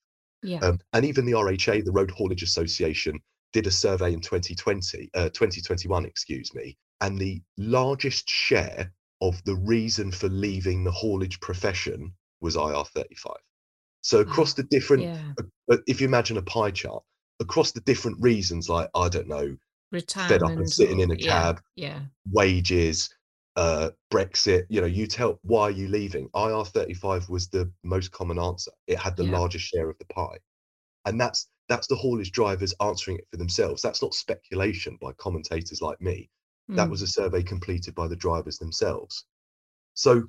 yeah. 0.43 0.59
Um, 0.59 0.79
and 0.93 1.03
even 1.05 1.25
the 1.25 1.33
RHA, 1.33 1.81
the 1.85 1.91
Road 1.91 2.11
Haulage 2.11 2.43
Association, 2.43 3.19
did 3.53 3.67
a 3.67 3.71
survey 3.71 4.13
in 4.13 4.21
2020, 4.21 5.09
uh, 5.13 5.29
2021, 5.29 6.05
excuse 6.05 6.53
me, 6.55 6.77
and 7.01 7.17
the 7.17 7.41
largest 7.57 8.29
share 8.29 8.91
of 9.21 9.43
the 9.43 9.55
reason 9.55 10.11
for 10.11 10.29
leaving 10.29 10.83
the 10.83 10.91
haulage 10.91 11.39
profession 11.41 12.13
was 12.39 12.55
IR35. 12.55 13.35
So 14.01 14.19
across 14.21 14.53
the 14.53 14.63
different, 14.63 15.03
yeah. 15.03 15.33
uh, 15.39 15.73
uh, 15.73 15.77
if 15.87 16.01
you 16.01 16.07
imagine 16.07 16.37
a 16.37 16.41
pie 16.41 16.71
chart, 16.71 17.03
across 17.39 17.71
the 17.71 17.81
different 17.81 18.17
reasons, 18.21 18.69
like 18.69 18.89
I 18.95 19.09
don't 19.09 19.27
know, 19.27 19.55
Retirement. 19.91 20.69
sitting 20.71 20.99
in 21.01 21.11
a 21.11 21.15
yeah, 21.15 21.27
cab, 21.31 21.61
Yeah. 21.75 22.01
wages, 22.31 23.09
uh, 23.55 23.91
Brexit, 24.11 24.65
you 24.69 24.81
know, 24.81 24.87
you 24.87 25.07
tell 25.07 25.39
why 25.43 25.63
are 25.63 25.71
you 25.71 25.87
leaving? 25.87 26.29
IR35 26.35 27.29
was 27.29 27.49
the 27.49 27.71
most 27.83 28.11
common 28.11 28.39
answer. 28.39 28.71
It 28.87 28.99
had 28.99 29.15
the 29.17 29.23
Yeah. 29.23 29.31
largest 29.31 29.65
share 29.65 29.89
of 29.89 29.97
the 29.99 30.05
pie. 30.05 30.37
And 31.05 31.19
that's 31.19 31.49
that's 31.69 31.87
the 31.87 31.95
haulage 31.95 32.31
drivers 32.31 32.73
answering 32.81 33.17
it 33.17 33.27
for 33.31 33.37
themselves. 33.37 33.81
That's 33.81 34.01
not 34.01 34.13
speculation 34.13 34.97
by 35.01 35.13
commentators 35.13 35.81
like 35.81 36.01
me. 36.01 36.29
That 36.75 36.89
mm, 36.89 36.91
was 36.91 37.01
a 37.01 37.07
survey 37.07 37.43
completed 37.43 37.95
by 37.95 38.07
the 38.07 38.15
drivers 38.15 38.57
themselves. 38.57 39.25
So 39.93 40.23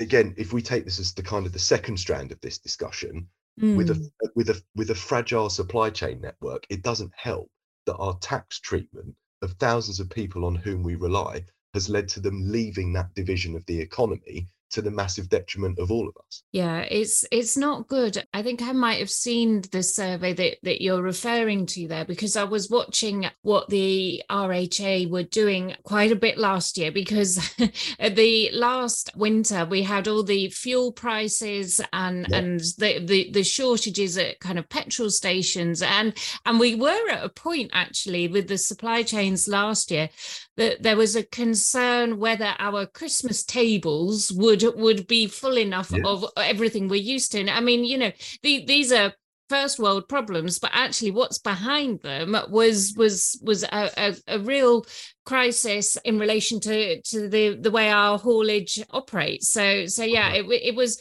again, 0.00 0.34
if 0.36 0.52
we 0.52 0.62
take 0.62 0.84
this 0.84 0.98
as 0.98 1.14
the 1.14 1.22
kind 1.22 1.46
of 1.46 1.52
the 1.52 1.58
second 1.58 1.98
strand 1.98 2.32
of 2.32 2.40
this 2.40 2.58
discussion, 2.58 3.28
with 3.74 3.90
mm, 3.90 3.90
a 3.90 4.30
with 4.34 4.50
a 4.50 4.62
with 4.74 4.90
a 4.90 4.94
fragile 4.94 5.50
supply 5.50 5.90
chain 5.90 6.20
network, 6.20 6.66
it 6.70 6.82
doesn't 6.82 7.12
help 7.16 7.50
that 7.86 7.96
our 7.96 8.18
tax 8.18 8.60
treatment 8.60 9.14
of 9.42 9.52
thousands 9.54 10.00
of 10.00 10.10
people 10.10 10.44
on 10.44 10.54
whom 10.54 10.82
we 10.82 10.94
rely 10.96 11.44
has 11.74 11.88
led 11.88 12.08
to 12.08 12.20
them 12.20 12.50
leaving 12.50 12.92
that 12.92 13.14
division 13.14 13.54
of 13.54 13.64
the 13.66 13.80
economy 13.80 14.48
to 14.70 14.82
the 14.82 14.90
massive 14.90 15.28
detriment 15.28 15.78
of 15.78 15.90
all 15.90 16.08
of 16.08 16.14
us. 16.26 16.42
Yeah, 16.52 16.80
it's 16.80 17.24
it's 17.30 17.56
not 17.56 17.88
good. 17.88 18.22
I 18.32 18.42
think 18.42 18.62
I 18.62 18.72
might 18.72 18.98
have 18.98 19.10
seen 19.10 19.62
the 19.72 19.82
survey 19.82 20.32
that, 20.34 20.56
that 20.62 20.82
you're 20.82 21.02
referring 21.02 21.66
to 21.66 21.88
there 21.88 22.04
because 22.04 22.36
I 22.36 22.44
was 22.44 22.70
watching 22.70 23.26
what 23.42 23.68
the 23.68 24.22
RHA 24.30 25.10
were 25.10 25.22
doing 25.22 25.74
quite 25.84 26.12
a 26.12 26.16
bit 26.16 26.38
last 26.38 26.76
year 26.78 26.92
because 26.92 27.36
the 27.98 28.50
last 28.52 29.10
winter 29.16 29.64
we 29.64 29.82
had 29.82 30.08
all 30.08 30.22
the 30.22 30.48
fuel 30.50 30.92
prices 30.92 31.80
and 31.92 32.26
Yeah. 32.28 32.36
and 32.38 32.60
the, 32.78 33.04
the 33.04 33.30
the 33.32 33.44
shortages 33.44 34.18
at 34.18 34.40
kind 34.40 34.58
of 34.58 34.68
petrol 34.68 35.10
stations 35.10 35.82
and 35.82 36.14
and 36.44 36.58
we 36.60 36.74
were 36.74 37.08
at 37.10 37.24
a 37.24 37.28
point 37.28 37.70
actually 37.72 38.28
with 38.28 38.48
the 38.48 38.58
supply 38.58 39.02
chains 39.02 39.48
last 39.48 39.90
year 39.90 40.10
that 40.56 40.82
there 40.82 40.96
was 40.96 41.14
a 41.16 41.22
concern 41.22 42.18
whether 42.18 42.54
our 42.58 42.84
Christmas 42.86 43.44
tables 43.44 44.32
would 44.32 44.57
would 44.76 45.06
be 45.06 45.26
full 45.26 45.58
enough 45.58 45.90
Yeah. 45.90 46.04
of 46.04 46.24
everything 46.36 46.88
we're 46.88 46.96
used 47.14 47.32
to. 47.32 47.40
And 47.40 47.50
I 47.50 47.60
mean, 47.60 47.84
you 47.84 47.98
know, 47.98 48.12
the, 48.42 48.64
these 48.66 48.92
are 48.92 49.12
first 49.48 49.78
world 49.78 50.08
problems, 50.08 50.58
but 50.58 50.70
actually, 50.74 51.10
what's 51.10 51.38
behind 51.38 52.00
them 52.02 52.36
was 52.50 52.94
was 52.96 53.40
was 53.42 53.62
a, 53.64 53.90
a, 53.96 54.14
a 54.26 54.38
real 54.40 54.84
crisis 55.24 55.96
in 56.04 56.18
relation 56.18 56.60
to 56.60 57.00
to 57.02 57.28
the 57.28 57.56
the 57.56 57.70
way 57.70 57.90
our 57.90 58.18
haulage 58.18 58.80
operates. 58.90 59.48
So 59.48 59.86
so 59.86 60.04
yeah, 60.04 60.28
Uh-huh. 60.28 60.50
it 60.52 60.62
it 60.70 60.74
was. 60.74 61.00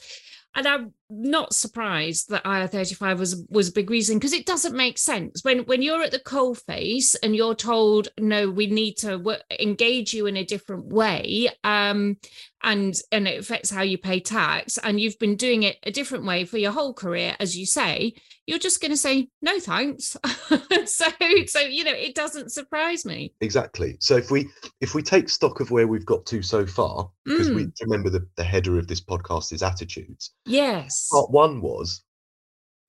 And 0.57 0.67
I'm 0.67 0.93
not 1.07 1.53
surprised 1.53 2.29
that 2.29 2.43
IR35 2.43 3.19
was 3.19 3.45
was 3.47 3.69
a 3.69 3.73
big 3.73 3.91
reason 3.91 4.17
because 4.17 4.33
it 4.33 4.47
doesn't 4.47 4.75
make 4.75 4.97
sense. 4.97 5.43
When 5.43 5.59
when 5.59 5.83
you're 5.83 6.01
at 6.01 6.09
the 6.09 6.17
coal 6.17 6.55
face 6.55 7.13
and 7.13 7.35
you're 7.35 7.53
told 7.53 8.07
no, 8.19 8.49
we 8.49 8.65
need 8.65 8.95
to 8.97 9.37
engage 9.59 10.15
you 10.15 10.25
in 10.25 10.35
a 10.35 10.43
different 10.43 10.87
way, 10.87 11.49
um, 11.63 12.17
and 12.63 12.95
and 13.11 13.27
it 13.27 13.39
affects 13.39 13.69
how 13.69 13.83
you 13.83 13.99
pay 13.99 14.19
tax, 14.19 14.79
and 14.79 14.99
you've 14.99 15.19
been 15.19 15.35
doing 15.35 15.61
it 15.61 15.77
a 15.83 15.91
different 15.91 16.25
way 16.25 16.43
for 16.43 16.57
your 16.57 16.71
whole 16.71 16.95
career, 16.95 17.35
as 17.39 17.55
you 17.55 17.67
say, 17.67 18.15
you're 18.47 18.57
just 18.57 18.81
going 18.81 18.91
to 18.91 18.97
say 18.97 19.27
no 19.41 19.59
thanks. 19.59 20.17
so 20.85 21.05
so 21.45 21.59
you 21.59 21.83
know 21.83 21.91
it 21.93 22.15
doesn't 22.15 22.51
surprise 22.51 23.05
me. 23.05 23.33
Exactly. 23.41 23.97
So 23.99 24.15
if 24.17 24.31
we 24.31 24.49
if 24.81 24.95
we 24.95 25.03
take 25.03 25.29
stock 25.29 25.59
of 25.59 25.69
where 25.69 25.87
we've 25.87 26.05
got 26.05 26.25
to 26.27 26.41
so 26.41 26.65
far, 26.65 27.11
because 27.25 27.51
we 27.51 27.67
remember 27.81 28.09
the, 28.09 28.25
the 28.37 28.43
header 28.43 28.79
of 28.79 28.87
this 28.87 29.01
podcast 29.01 29.51
is 29.53 29.61
attitudes. 29.61 30.31
Yes. 30.45 31.09
Part 31.11 31.29
one 31.29 31.61
was 31.61 32.03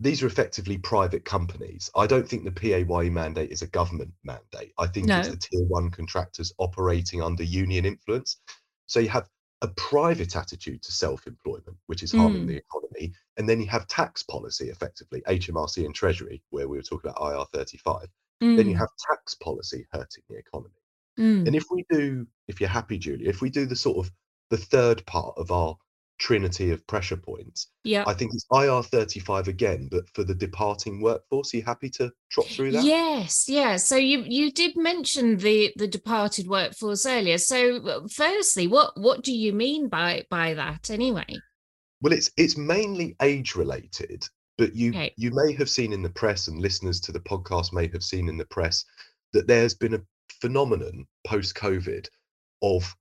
these 0.01 0.23
are 0.23 0.29
effectively 0.29 0.79
private 0.79 1.25
companies. 1.25 1.90
I 1.97 2.07
don't 2.07 2.27
think 2.29 2.44
the 2.44 2.53
PAYE 2.53 3.11
mandate 3.11 3.51
is 3.51 3.62
a 3.62 3.66
government 3.66 4.12
mandate. 4.23 4.73
I 4.79 4.87
think 4.87 5.11
it's 5.11 5.29
the 5.29 5.37
tier 5.37 5.64
one 5.66 5.90
contractors 5.90 6.53
operating 6.59 7.21
under 7.21 7.42
union 7.42 7.85
influence. 7.85 8.40
So 8.87 9.01
you 9.01 9.09
have 9.09 9.29
a 9.62 9.68
private 9.68 10.37
attitude 10.37 10.83
to 10.83 10.92
self-employment, 10.92 11.77
which 11.87 12.05
is 12.05 12.12
harming 12.12 12.44
Mm. 12.44 12.47
the 12.47 12.57
economy, 12.59 13.12
and 13.38 13.48
then 13.48 13.61
you 13.61 13.66
have 13.68 13.87
tax 13.87 14.22
policy, 14.24 14.68
effectively 14.68 15.22
HMRC 15.27 15.85
and 15.87 15.94
Treasury, 15.94 16.42
where 16.51 16.68
we 16.68 16.77
were 16.77 16.83
talking 16.83 17.11
about 17.11 17.22
IR35. 17.53 18.07
Then 18.40 18.68
you 18.68 18.74
Mm, 18.74 18.79
have 18.79 18.88
tax 19.09 19.35
policy 19.35 19.87
hurting 19.92 20.22
the 20.29 20.37
economy. 20.37 20.74
mm. 21.18 21.46
And 21.46 21.57
if 21.57 21.64
we 21.70 21.85
do, 21.90 22.27
if 22.48 22.61
you're 22.61 22.68
happy, 22.68 22.98
Julia, 22.98 23.29
if 23.29 23.40
we 23.40 23.51
do 23.51 23.66
the 23.66 23.77
sort 23.77 23.98
of 24.05 24.12
the 24.51 24.57
third 24.57 25.05
part 25.07 25.35
of 25.37 25.51
our 25.51 25.77
trinity 26.18 26.70
of 26.72 26.87
pressure 26.87 27.16
points, 27.16 27.68
yeah. 27.85 28.05
I 28.07 28.14
think 28.14 28.33
it's 28.35 28.46
IR35 28.53 29.46
again, 29.48 29.88
but 29.90 30.09
for 30.14 30.24
the 30.24 30.35
departing 30.35 31.01
workforce. 31.01 31.55
Are 31.55 31.59
you 31.59 31.62
happy 31.62 31.90
to 31.90 32.12
trot 32.31 32.46
through 32.46 32.72
that? 32.72 32.85
Yes, 32.85 33.48
yeah. 33.48 33.77
So 33.77 33.96
you 33.96 34.24
you 34.27 34.51
did 34.51 34.77
mention 34.77 35.37
the 35.37 35.72
the 35.77 35.87
departed 35.88 36.46
workforce 36.48 37.07
earlier. 37.07 37.38
So 37.38 37.77
uh, 37.77 38.09
firstly, 38.12 38.66
what 38.66 38.92
what 38.96 39.22
do 39.22 39.33
you 39.33 39.53
mean 39.53 39.88
by 39.88 40.24
by 40.31 40.55
that 40.55 40.90
anyway? 40.90 41.42
Well, 42.00 42.12
it's 42.12 42.30
it's 42.37 42.56
mainly 42.56 43.16
age 43.22 43.54
related, 43.54 44.28
but 44.56 44.74
you 44.74 44.90
Okay. 44.90 45.12
you 45.16 45.30
may 45.32 45.52
have 45.54 45.68
seen 45.70 45.92
in 45.92 46.02
the 46.02 46.11
press, 46.11 46.48
and 46.48 46.61
listeners 46.61 47.00
to 47.02 47.12
the 47.12 47.20
podcast 47.20 47.72
may 47.72 47.88
have 47.88 48.04
seen 48.04 48.28
in 48.28 48.37
the 48.37 48.46
press 48.46 48.84
that 49.32 49.46
there's 49.46 49.74
been 49.74 49.94
a 49.94 50.02
phenomenon 50.40 51.06
post 51.26 51.54
COVID 51.56 52.08
of 52.62 52.96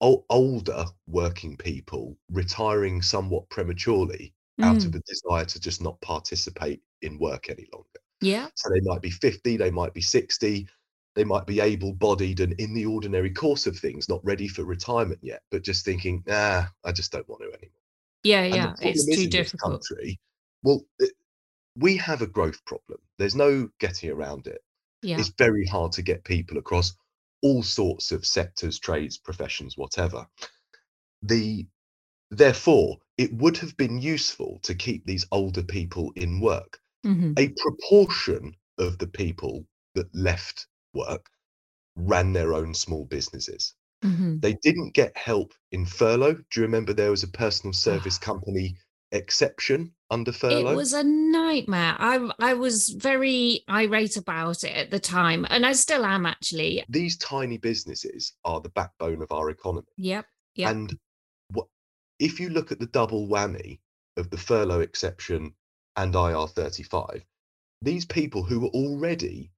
ol- 0.00 0.26
older 0.30 0.84
working 1.06 1.56
people 1.56 2.16
retiring 2.30 3.02
somewhat 3.02 3.48
prematurely 3.50 4.34
out 4.62 4.84
Mm, 4.84 4.86
of 4.86 4.94
a 4.94 5.00
desire 5.00 5.44
to 5.46 5.60
just 5.60 5.82
not 5.82 6.00
participate 6.02 6.82
in 7.02 7.18
work 7.18 7.50
any 7.50 7.66
longer. 7.72 7.88
yeah. 8.20 8.48
So 8.54 8.70
they 8.70 8.80
might 8.82 9.02
be 9.02 9.10
50, 9.10 9.56
they 9.56 9.70
might 9.70 9.94
be 9.94 10.00
60, 10.02 10.68
they 11.14 11.24
might 11.24 11.46
be 11.46 11.60
able 11.60 11.94
bodied 11.94 12.40
and 12.40 12.52
in 12.60 12.74
the 12.74 12.86
ordinary 12.86 13.30
course 13.32 13.66
of 13.66 13.78
things, 13.78 14.08
not 14.08 14.24
ready 14.24 14.48
for 14.48 14.64
retirement 14.64 15.20
yet, 15.22 15.42
but 15.50 15.62
just 15.64 15.84
thinking, 15.84 16.22
nah, 16.26 16.66
I 16.84 16.92
just 16.92 17.12
don't 17.12 17.28
want 17.28 17.42
to 17.42 17.48
anymore. 17.48 17.81
Yeah, 18.24 18.42
And 18.42 18.54
yeah. 18.54 18.74
It's 18.80 19.06
too 19.06 19.28
difficult. 19.28 19.82
country, 19.88 20.20
well, 20.62 20.84
it- 20.98 21.14
we 21.76 21.96
have 21.96 22.20
a 22.22 22.26
growth 22.26 22.62
problem. 22.66 22.98
There's 23.18 23.34
no 23.34 23.68
getting 23.80 24.10
around 24.10 24.46
it. 24.46 24.62
Yeah. 25.02 25.18
It's 25.18 25.30
very 25.38 25.64
hard 25.66 25.92
to 25.92 26.02
get 26.02 26.22
people 26.24 26.58
across 26.58 26.94
all 27.40 27.62
sorts 27.62 28.12
of 28.12 28.26
sectors, 28.26 28.78
trades, 28.78 29.16
professions, 29.18 29.76
whatever. 29.76 30.26
The 31.22 31.66
therefore, 32.30 32.98
it 33.18 33.32
would 33.34 33.56
have 33.58 33.76
been 33.76 34.00
useful 34.00 34.58
to 34.62 34.74
keep 34.74 35.04
these 35.06 35.26
older 35.32 35.62
people 35.62 36.12
in 36.16 36.40
work. 36.40 36.78
Mhm. 37.04 37.38
A 37.38 37.48
proportion 37.60 38.54
of 38.78 38.98
the 38.98 39.06
people 39.06 39.66
that 39.94 40.14
left 40.14 40.66
work 40.94 41.28
ran 41.96 42.32
their 42.32 42.54
own 42.54 42.74
small 42.74 43.04
businesses. 43.04 43.74
Mhm. 44.02 44.40
They 44.40 44.54
didn't 44.62 44.94
get 44.94 45.16
help 45.16 45.54
in 45.70 45.86
furlough. 45.86 46.34
Do 46.34 46.60
you 46.60 46.62
remember 46.62 46.92
there 46.92 47.10
was 47.10 47.22
a 47.22 47.28
personal 47.28 47.72
service 47.72 48.18
company 48.18 48.76
exception 49.12 49.92
under 50.10 50.32
furlough? 50.32 50.72
It 50.72 50.76
was 50.76 50.92
a 50.92 51.04
nightmare. 51.04 51.94
I 51.98 52.30
I 52.38 52.54
was 52.54 52.88
very 52.90 53.64
irate 53.68 54.16
about 54.16 54.64
it 54.64 54.74
at 54.74 54.90
the 54.90 54.98
time, 54.98 55.46
and 55.50 55.64
I 55.64 55.72
still 55.72 56.04
am 56.04 56.26
actually. 56.26 56.84
These 56.88 57.16
tiny 57.18 57.58
businesses 57.58 58.32
are 58.44 58.60
the 58.60 58.70
backbone 58.70 59.22
of 59.22 59.30
our 59.30 59.50
economy. 59.50 59.86
Yep. 59.96 60.26
Yep. 60.56 60.70
And 60.70 60.98
what 61.50 61.68
if 62.18 62.40
you 62.40 62.50
look 62.50 62.72
at 62.72 62.80
the 62.80 62.86
double 62.86 63.28
whammy 63.28 63.78
of 64.16 64.30
the 64.30 64.36
furlough 64.36 64.80
exception 64.80 65.54
and 65.96 66.14
IR35, 66.14 67.22
these 67.82 68.04
people 68.04 68.42
who 68.42 68.60
were 68.60 68.68
already 68.68 69.50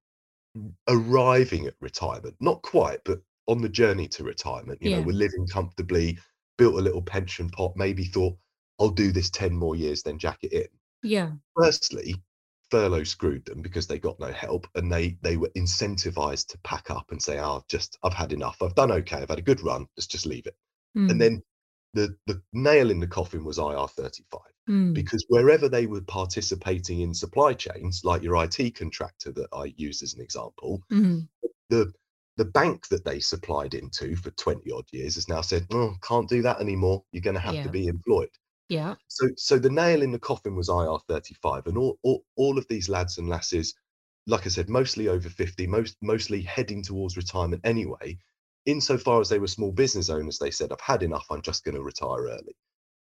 arriving 0.87 1.65
at 1.67 1.75
retirement, 1.81 2.35
not 2.39 2.61
quite, 2.61 2.99
but 3.03 3.21
on 3.47 3.61
the 3.61 3.69
journey 3.69 4.07
to 4.09 4.23
retirement, 4.23 4.81
you 4.81 4.91
know, 4.91 5.01
we're 5.01 5.13
living 5.13 5.47
comfortably, 5.47 6.17
built 6.57 6.75
a 6.75 6.81
little 6.81 7.01
pension 7.01 7.49
pot, 7.49 7.73
maybe 7.75 8.05
thought, 8.05 8.35
I'll 8.79 8.89
do 8.89 9.11
this 9.11 9.29
10 9.29 9.53
more 9.53 9.75
years, 9.75 10.03
then 10.03 10.17
jack 10.17 10.39
it 10.43 10.51
in. 10.51 10.67
Yeah. 11.03 11.31
Firstly, 11.55 12.15
furlough 12.71 13.03
screwed 13.03 13.45
them 13.45 13.61
because 13.61 13.87
they 13.87 13.99
got 13.99 14.19
no 14.19 14.31
help 14.31 14.67
and 14.75 14.91
they 14.91 15.17
they 15.21 15.37
were 15.37 15.51
incentivized 15.55 16.47
to 16.47 16.57
pack 16.59 16.89
up 16.89 17.11
and 17.11 17.21
say, 17.21 17.37
oh, 17.39 17.57
I've 17.57 17.67
just 17.67 17.97
I've 18.03 18.13
had 18.13 18.33
enough. 18.33 18.61
I've 18.61 18.75
done 18.75 18.91
okay. 18.91 19.17
I've 19.17 19.29
had 19.29 19.39
a 19.39 19.43
good 19.43 19.61
run. 19.61 19.87
Let's 19.95 20.07
just 20.07 20.25
leave 20.25 20.47
it. 20.47 20.55
Mm, 20.97 21.11
And 21.11 21.21
then 21.21 21.43
the 21.93 22.15
the 22.27 22.41
nail 22.53 22.89
in 22.89 22.99
the 22.99 23.07
coffin 23.07 23.43
was 23.45 23.57
IR35 23.57 24.39
mm, 24.69 24.93
because 24.93 25.25
wherever 25.29 25.69
they 25.69 25.85
were 25.85 26.01
participating 26.01 27.01
in 27.01 27.13
supply 27.13 27.53
chains, 27.53 28.01
like 28.03 28.23
your 28.23 28.43
IT 28.43 28.75
contractor 28.75 29.31
that 29.33 29.47
I 29.53 29.73
used 29.77 30.03
as 30.03 30.13
an 30.13 30.21
example, 30.21 30.81
mhm. 30.91 31.27
the 31.69 31.93
the 32.37 32.45
bank 32.45 32.87
that 32.89 33.05
they 33.05 33.19
supplied 33.19 33.73
into 33.73 34.15
for 34.15 34.31
20 34.31 34.71
odd 34.71 34.85
years 34.91 35.15
has 35.15 35.29
now 35.29 35.41
said, 35.41 35.67
oh, 35.71 35.95
can't 36.01 36.29
do 36.29 36.41
that 36.43 36.59
anymore. 36.61 37.03
You're 37.11 37.21
going 37.21 37.35
to 37.35 37.39
have 37.39 37.55
Yeah. 37.55 37.63
to 37.63 37.69
be 37.69 37.87
employed. 37.87 38.29
Yeah. 38.69 38.95
So 39.07 39.27
so 39.37 39.57
the 39.59 39.69
nail 39.69 40.01
in 40.03 40.11
the 40.11 40.19
coffin 40.19 40.55
was 40.55 40.69
IR35 40.69 41.67
and 41.67 41.77
all, 41.77 41.99
all 42.03 42.25
all 42.35 42.57
of 42.57 42.67
these 42.67 42.89
lads 42.89 43.17
and 43.17 43.29
lasses, 43.29 43.73
like 44.27 44.45
I 44.45 44.49
said, 44.49 44.69
mostly 44.69 45.07
over 45.07 45.29
50, 45.29 45.67
most 45.67 45.97
mostly 46.01 46.41
heading 46.41 46.83
towards 46.83 47.17
retirement 47.17 47.61
anyway. 47.65 48.19
Insofar 48.65 49.21
as 49.21 49.29
they 49.29 49.39
were 49.39 49.47
small 49.47 49.71
business 49.71 50.09
owners, 50.09 50.39
they 50.39 50.51
said, 50.51 50.71
I've 50.71 50.81
had 50.81 51.03
enough, 51.03 51.25
I'm 51.31 51.41
just 51.41 51.63
going 51.63 51.75
to 51.75 51.83
retire 51.83 52.25
early. 52.27 52.55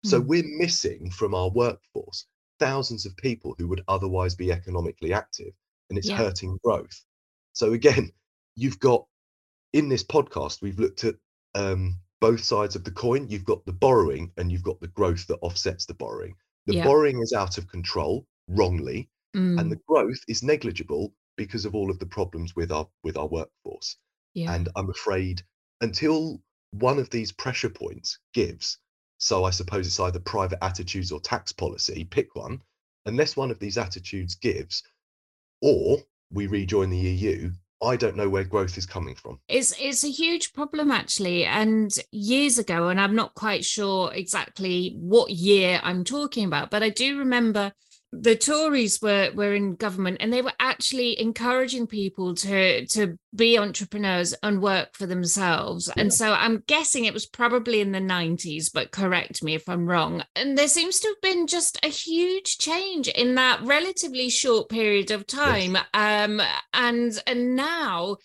So 0.03 0.19
Mm. 0.19 0.21
we're 0.21 0.43
missing 0.57 1.09
from 1.11 1.33
our 1.35 1.49
workforce 1.51 2.27
thousands 2.59 3.05
of 3.07 3.15
people 3.17 3.55
who 3.57 3.67
would 3.67 3.83
otherwise 3.87 4.35
be 4.35 4.51
economically 4.51 5.13
active 5.13 5.53
and 5.89 5.97
it's 5.97 6.09
Yeah. 6.09 6.11
hurting 6.11 6.57
growth. 6.63 7.05
So 7.53 7.73
again, 7.73 8.11
you've 8.55 8.79
got 8.79 9.07
in 9.73 9.89
this 9.89 10.03
podcast, 10.03 10.61
we've 10.61 10.79
looked 10.79 11.03
at 11.03 11.15
um, 11.55 11.99
both 12.19 12.43
sides 12.43 12.75
of 12.75 12.83
the 12.83 12.91
coin. 12.91 13.27
You've 13.29 13.45
got 13.45 13.65
the 13.65 13.73
borrowing 13.73 14.31
and 14.37 14.51
you've 14.51 14.63
got 14.63 14.79
the 14.81 14.87
growth 14.89 15.27
that 15.27 15.39
offsets 15.41 15.85
the 15.85 15.93
borrowing. 15.93 16.35
The 16.65 16.73
Yeah. 16.73 16.83
borrowing 16.83 17.21
is 17.21 17.33
out 17.33 17.57
of 17.57 17.67
control 17.67 18.27
wrongly, 18.47 19.09
Mm, 19.35 19.59
and 19.59 19.71
the 19.71 19.79
growth 19.87 20.19
is 20.27 20.43
negligible 20.43 21.13
because 21.37 21.65
of 21.65 21.73
all 21.73 21.89
of 21.89 21.99
the 21.99 22.05
problems 22.05 22.55
with 22.55 22.71
our 22.71 22.87
with 23.03 23.17
our 23.17 23.27
workforce. 23.27 23.97
yeah. 24.33 24.53
And 24.53 24.69
I'm 24.75 24.89
afraid 24.89 25.43
until 25.81 26.41
one 26.71 26.99
of 26.99 27.09
these 27.09 27.31
pressure 27.31 27.69
points 27.69 28.19
gives, 28.33 28.77
so 29.17 29.43
I 29.45 29.51
suppose 29.51 29.87
it's 29.87 29.99
either 29.99 30.19
private 30.19 30.63
attitudes 30.63 31.11
or 31.11 31.19
tax 31.21 31.51
policy, 31.53 32.03
pick 32.05 32.35
one, 32.35 32.61
unless 33.05 33.35
one 33.37 33.51
of 33.51 33.59
these 33.59 33.77
attitudes 33.77 34.35
gives, 34.35 34.83
or 35.61 35.99
we 36.31 36.47
rejoin 36.47 36.89
the 36.89 36.97
EU, 36.97 37.51
I 37.83 37.95
don't 37.95 38.15
know 38.15 38.29
where 38.29 38.43
growth 38.43 38.77
is 38.77 38.85
coming 38.85 39.15
from. 39.15 39.39
It's 39.47 39.73
it's 39.79 40.03
a 40.03 40.09
huge 40.09 40.53
problem 40.53 40.91
actually. 40.91 41.45
And 41.45 41.91
years 42.11 42.59
ago, 42.59 42.89
and 42.89 43.01
I'm 43.01 43.15
not 43.15 43.33
quite 43.33 43.65
sure 43.65 44.13
exactly 44.13 44.95
what 44.99 45.31
year 45.31 45.79
I'm 45.83 46.03
talking 46.03 46.45
about, 46.45 46.69
but 46.69 46.83
I 46.83 46.89
do 46.89 47.17
remember 47.17 47.71
the 48.11 48.35
Tories 48.35 49.01
were 49.01 49.31
were 49.33 49.53
in 49.53 49.75
government 49.75 50.17
and 50.19 50.33
they 50.33 50.41
were 50.41 50.53
actually 50.59 51.19
encouraging 51.19 51.87
people 51.87 52.35
to 52.35 52.85
to 52.87 53.17
be 53.33 53.57
entrepreneurs 53.57 54.33
and 54.43 54.61
work 54.61 54.89
for 54.93 55.05
themselves. 55.05 55.89
And 55.95 56.13
so 56.13 56.33
I'm 56.33 56.63
guessing 56.67 57.05
it 57.05 57.13
was 57.13 57.25
probably 57.25 57.79
in 57.79 57.93
the 57.93 57.99
90s, 57.99 58.65
but 58.73 58.91
correct 58.91 59.41
me 59.41 59.55
if 59.55 59.69
I'm 59.69 59.87
wrong. 59.87 60.23
And 60.35 60.57
there 60.57 60.67
seems 60.67 60.99
to 60.99 61.07
have 61.07 61.21
been 61.21 61.47
just 61.47 61.79
a 61.83 61.87
huge 61.87 62.57
change 62.57 63.07
in 63.07 63.35
that 63.35 63.61
relatively 63.63 64.29
short 64.29 64.67
period 64.67 65.11
of 65.11 65.25
time. 65.25 65.77
Um, 65.93 66.41
and 66.73 67.21
and 67.25 67.55
now 67.55 68.17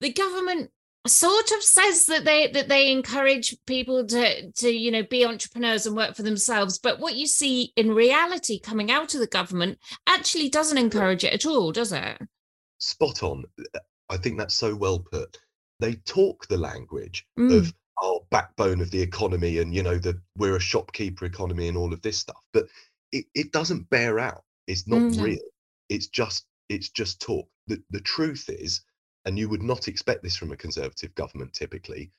the 0.00 0.12
government 0.12 0.70
sort 1.08 1.50
of 1.52 1.62
says 1.62 2.06
that 2.06 2.24
they 2.24 2.48
that 2.48 2.68
they 2.68 2.90
encourage 2.90 3.56
people 3.66 4.06
to 4.06 4.50
to 4.52 4.70
you 4.70 4.90
know 4.90 5.02
be 5.04 5.24
entrepreneurs 5.24 5.86
and 5.86 5.96
work 5.96 6.14
for 6.14 6.22
themselves 6.22 6.78
but 6.78 6.98
what 7.00 7.14
you 7.16 7.26
see 7.26 7.72
in 7.76 7.92
reality 7.94 8.58
coming 8.60 8.90
out 8.90 9.14
of 9.14 9.20
the 9.20 9.26
government 9.26 9.78
actually 10.06 10.48
doesn't 10.48 10.78
encourage 10.78 11.24
it 11.24 11.32
at 11.34 11.46
all 11.46 11.72
does 11.72 11.92
it 11.92 12.18
Spot 12.78 13.22
on. 13.22 13.42
I 14.10 14.18
think 14.18 14.36
that's 14.38 14.54
so 14.54 14.74
well 14.74 14.98
put. 14.98 15.38
They 15.80 15.94
talk 15.94 16.46
the 16.46 16.58
language 16.58 17.26
Mm. 17.38 17.58
of 17.58 17.74
our 18.02 18.20
backbone 18.30 18.82
of 18.82 18.90
the 18.90 19.00
economy 19.00 19.58
and 19.58 19.74
you 19.74 19.82
know 19.82 19.96
that 19.98 20.16
we're 20.36 20.56
a 20.56 20.60
shopkeeper 20.60 21.24
economy 21.24 21.68
and 21.68 21.76
all 21.78 21.92
of 21.94 22.02
this 22.02 22.18
stuff, 22.18 22.44
but 22.52 22.66
it, 23.12 23.24
it 23.34 23.50
doesn't 23.52 23.88
bear 23.88 24.18
out. 24.18 24.44
It's 24.66 24.86
not 24.86 25.00
Mm, 25.00 25.22
real. 25.22 25.40
It's 25.88 26.08
just 26.08 26.44
it's 26.68 26.90
just 26.90 27.20
talk. 27.20 27.48
The 27.66 27.82
the 27.90 28.00
truth 28.00 28.50
is, 28.50 28.82
and 29.26 29.38
you 29.38 29.48
would 29.50 29.62
not 29.62 29.88
expect 29.88 30.22
this 30.22 30.36
from 30.36 30.52
a 30.52 30.56
conservative 30.56 31.14
government 31.14 31.52
typically. 31.52 32.10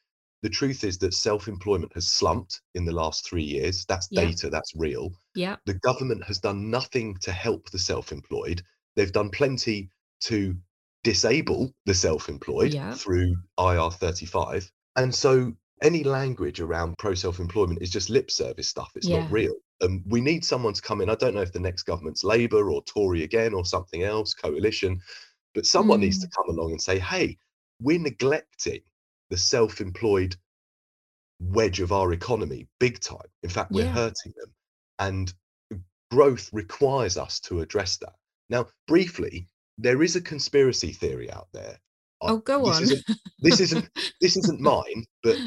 The 0.43 0.49
truth 0.49 0.83
is 0.83 0.99
that 0.99 1.13
self-employment 1.15 1.93
has 1.95 2.07
slumped 2.07 2.61
in 2.75 2.85
the 2.85 2.91
last 2.91 3.25
three 3.27 3.43
years. 3.43 3.85
That's 3.85 4.07
Yeah. 4.11 4.25
data, 4.25 4.49
that's 4.49 4.73
real. 4.75 5.11
yeah 5.35 5.55
the 5.65 5.73
government 5.75 6.23
has 6.25 6.39
done 6.39 6.69
nothing 6.69 7.15
to 7.21 7.31
help 7.31 7.69
the 7.71 7.79
self-employed. 7.79 8.61
They've 8.95 9.11
done 9.11 9.29
plenty 9.31 9.89
to 10.21 10.55
disable 11.03 11.73
the 11.85 11.93
self-employed 11.93 12.73
Yeah. 12.73 12.93
through 12.93 13.35
IR35. 13.57 14.69
And 14.95 15.13
so 15.13 15.53
any 15.83 16.03
language 16.03 16.59
around 16.59 16.95
pro 16.97 17.13
self-employment 17.13 17.81
is 17.81 17.89
just 17.91 18.09
lip 18.09 18.31
service 18.31 18.67
stuff. 18.67 18.91
It's 18.95 19.07
Yeah. 19.07 19.19
not 19.21 19.31
real. 19.31 19.55
Um, 19.81 20.03
we 20.07 20.21
need 20.21 20.43
someone 20.43 20.73
to 20.73 20.81
come 20.81 21.01
in. 21.01 21.09
I 21.09 21.15
don't 21.15 21.35
know 21.35 21.41
if 21.41 21.53
the 21.53 21.59
next 21.59 21.83
government's 21.83 22.23
Labour 22.23 22.71
or 22.71 22.83
Tory 22.85 23.23
again 23.23 23.53
or 23.53 23.63
something 23.65 24.01
else, 24.03 24.33
coalition, 24.33 24.99
but 25.53 25.65
someone 25.65 25.99
needs 25.99 26.19
to 26.19 26.27
come 26.35 26.49
along 26.49 26.71
and 26.71 26.81
say, 26.81 26.99
hey, 26.99 27.37
we're 27.81 27.99
neglecting 27.99 28.81
the 29.29 29.37
self-employed 29.37 30.35
wedge 31.39 31.79
of 31.79 31.91
our 31.91 32.13
economy 32.13 32.67
big 32.79 32.99
time. 32.99 33.27
In 33.43 33.49
fact, 33.49 33.71
we're 33.71 33.85
Yeah. 33.85 33.93
hurting 33.93 34.33
them. 34.37 34.53
And 34.99 35.33
growth 36.11 36.49
requires 36.53 37.17
us 37.17 37.39
to 37.41 37.61
address 37.61 37.97
that. 37.97 38.13
Now, 38.49 38.67
briefly, 38.87 39.47
there 39.77 40.01
is 40.01 40.15
a 40.15 40.21
conspiracy 40.21 40.91
theory 40.91 41.29
out 41.31 41.49
there. 41.53 41.79
I- 42.21 42.31
oh 42.31 42.37
go 42.37 42.65
this 42.65 42.75
on 42.77 42.83
Isn't, 42.83 43.05
this 43.39 43.59
isn't 43.59 43.89
this 44.21 44.37
isn't 44.37 44.59
mine, 44.73 45.05
but 45.21 45.37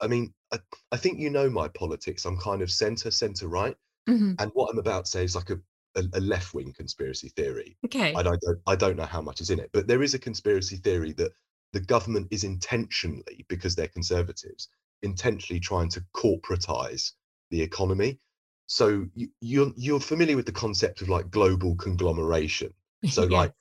I 0.00 0.06
mean, 0.06 0.32
I, 0.52 0.58
I 0.92 0.96
think 0.96 1.18
you 1.18 1.30
know 1.30 1.50
my 1.50 1.66
politics. 1.68 2.24
I'm 2.24 2.36
kind 2.38 2.62
of 2.62 2.70
centre, 2.70 3.10
centre 3.10 3.48
right, 3.48 3.76
Mhm. 4.08 4.36
and 4.38 4.50
what 4.54 4.70
I'm 4.70 4.78
about 4.78 5.06
to 5.06 5.10
say 5.10 5.24
is 5.24 5.34
like 5.34 5.50
a 5.50 5.58
a, 5.96 6.02
a 6.14 6.20
left 6.20 6.54
wing 6.54 6.72
conspiracy 6.72 7.28
theory. 7.30 7.76
okay 7.84 8.14
I 8.14 8.22
don't 8.22 8.42
I 8.66 8.76
don't 8.76 8.96
know 8.96 9.04
how 9.06 9.22
much 9.22 9.40
is 9.40 9.50
in 9.50 9.60
it, 9.60 9.70
but 9.72 9.86
there 9.86 10.02
is 10.02 10.14
a 10.14 10.18
conspiracy 10.18 10.76
theory 10.76 11.12
that 11.14 11.32
the 11.72 11.80
government 11.80 12.28
is 12.30 12.44
intentionally, 12.44 13.44
because 13.48 13.74
they're 13.74 13.88
conservatives, 13.88 14.68
intentionally 15.02 15.60
trying 15.60 15.88
to 15.90 16.04
corporatize 16.14 17.12
the 17.50 17.62
economy. 17.62 18.18
So 18.66 19.06
you, 19.14 19.28
you're 19.40 19.72
you're 19.76 20.00
familiar 20.00 20.36
with 20.36 20.46
the 20.46 20.52
concept 20.52 21.02
of 21.02 21.08
like 21.08 21.30
global 21.30 21.74
conglomeration. 21.76 22.72
So 23.08 23.24
Yeah. 23.24 23.40
like 23.40 23.52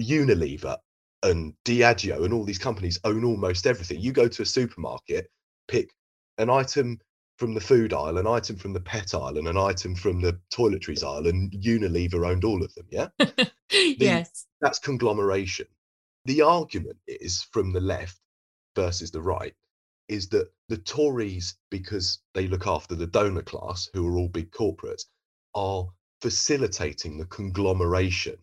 Unilever 0.00 0.76
and 1.22 1.54
Diageo 1.64 2.24
and 2.24 2.32
all 2.34 2.44
these 2.44 2.58
companies 2.58 2.98
own 3.04 3.24
almost 3.24 3.66
everything. 3.66 4.00
You 4.00 4.12
go 4.12 4.28
to 4.28 4.42
a 4.42 4.46
supermarket, 4.46 5.30
pick 5.68 5.90
an 6.38 6.50
item 6.50 6.98
from 7.40 7.54
the 7.54 7.60
food 7.60 7.94
aisle, 7.94 8.18
an 8.18 8.26
item 8.26 8.54
from 8.54 8.74
the 8.74 8.80
pet 8.80 9.14
aisle, 9.14 9.38
and 9.38 9.48
an 9.48 9.56
item 9.56 9.94
from 9.94 10.20
the 10.20 10.38
toiletries 10.54 11.02
aisle, 11.02 11.26
and 11.26 11.50
Unilever 11.52 12.28
owned 12.28 12.44
all 12.44 12.62
of 12.62 12.74
them. 12.74 12.86
Yeah 12.90 13.08
yes 13.70 14.46
that's 14.60 14.78
conglomeration. 14.78 15.66
The 16.26 16.42
argument 16.42 16.98
is 17.06 17.42
from 17.50 17.72
the 17.72 17.80
left 17.80 18.18
versus 18.76 19.10
the 19.10 19.22
right 19.22 19.54
is 20.08 20.28
that 20.28 20.52
the 20.68 20.76
Tories, 20.76 21.56
because 21.70 22.18
they 22.34 22.46
look 22.46 22.66
after 22.66 22.94
the 22.94 23.06
donor 23.06 23.42
class, 23.42 23.88
who 23.94 24.06
are 24.06 24.18
all 24.18 24.28
big 24.28 24.50
corporates, 24.50 25.04
are 25.54 25.88
facilitating 26.20 27.16
the 27.16 27.26
conglomeration 27.26 28.36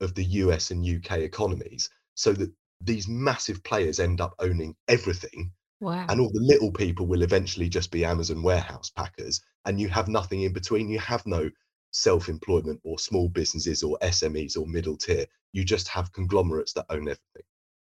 of 0.00 0.14
the 0.14 0.24
US 0.24 0.70
and 0.70 0.86
UK 0.86 1.18
economies 1.18 1.90
so 2.14 2.32
that 2.34 2.52
these 2.80 3.08
massive 3.08 3.64
players 3.64 3.98
end 3.98 4.20
up 4.20 4.34
owning 4.38 4.76
everything 4.86 5.50
Wow. 5.80 6.06
and 6.08 6.20
all 6.20 6.30
the 6.32 6.40
little 6.40 6.72
people 6.72 7.06
will 7.06 7.22
eventually 7.22 7.68
just 7.68 7.90
be 7.90 8.04
Amazon 8.04 8.42
warehouse 8.42 8.90
packers 8.90 9.42
and 9.66 9.80
you 9.80 9.88
have 9.88 10.08
nothing 10.08 10.42
in 10.42 10.52
between. 10.52 10.88
You 10.88 10.98
have 11.00 11.26
no 11.26 11.50
self-employment 11.90 12.80
or 12.84 12.98
small 12.98 13.28
businesses 13.28 13.82
or 13.82 13.98
SMEs 14.02 14.56
or 14.56 14.66
middle 14.66 14.96
tier. 14.96 15.26
You 15.52 15.64
just 15.64 15.88
have 15.88 16.12
conglomerates 16.12 16.72
that 16.74 16.86
own 16.90 17.02
everything. 17.02 17.42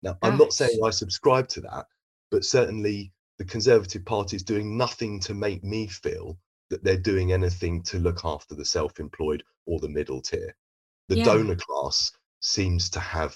Now 0.04 0.18
I'm 0.22 0.38
not 0.38 0.54
saying 0.54 0.80
I 0.84 0.90
subscribe 0.90 1.48
to 1.50 1.62
that 1.62 1.86
but 2.32 2.46
certainly 2.46 3.12
the 3.38 3.46
conservative 3.46 4.06
party 4.06 4.36
is 4.36 4.44
doing 4.44 4.78
nothing 4.78 5.20
to 5.22 5.34
make 5.34 5.64
me 5.64 5.88
feel 5.88 6.38
that 6.70 6.84
they're 6.84 6.98
doing 6.98 7.32
anything 7.32 7.82
to 7.84 7.98
look 7.98 8.24
after 8.24 8.54
the 8.56 8.66
self-employed 8.66 9.44
or 9.66 9.80
the 9.80 9.90
middle 9.90 10.22
tier. 10.22 10.56
The 11.08 11.16
Yeah. 11.18 11.24
donor 11.26 11.56
class 11.56 12.12
seems 12.42 12.90
to 12.92 13.00
have 13.00 13.36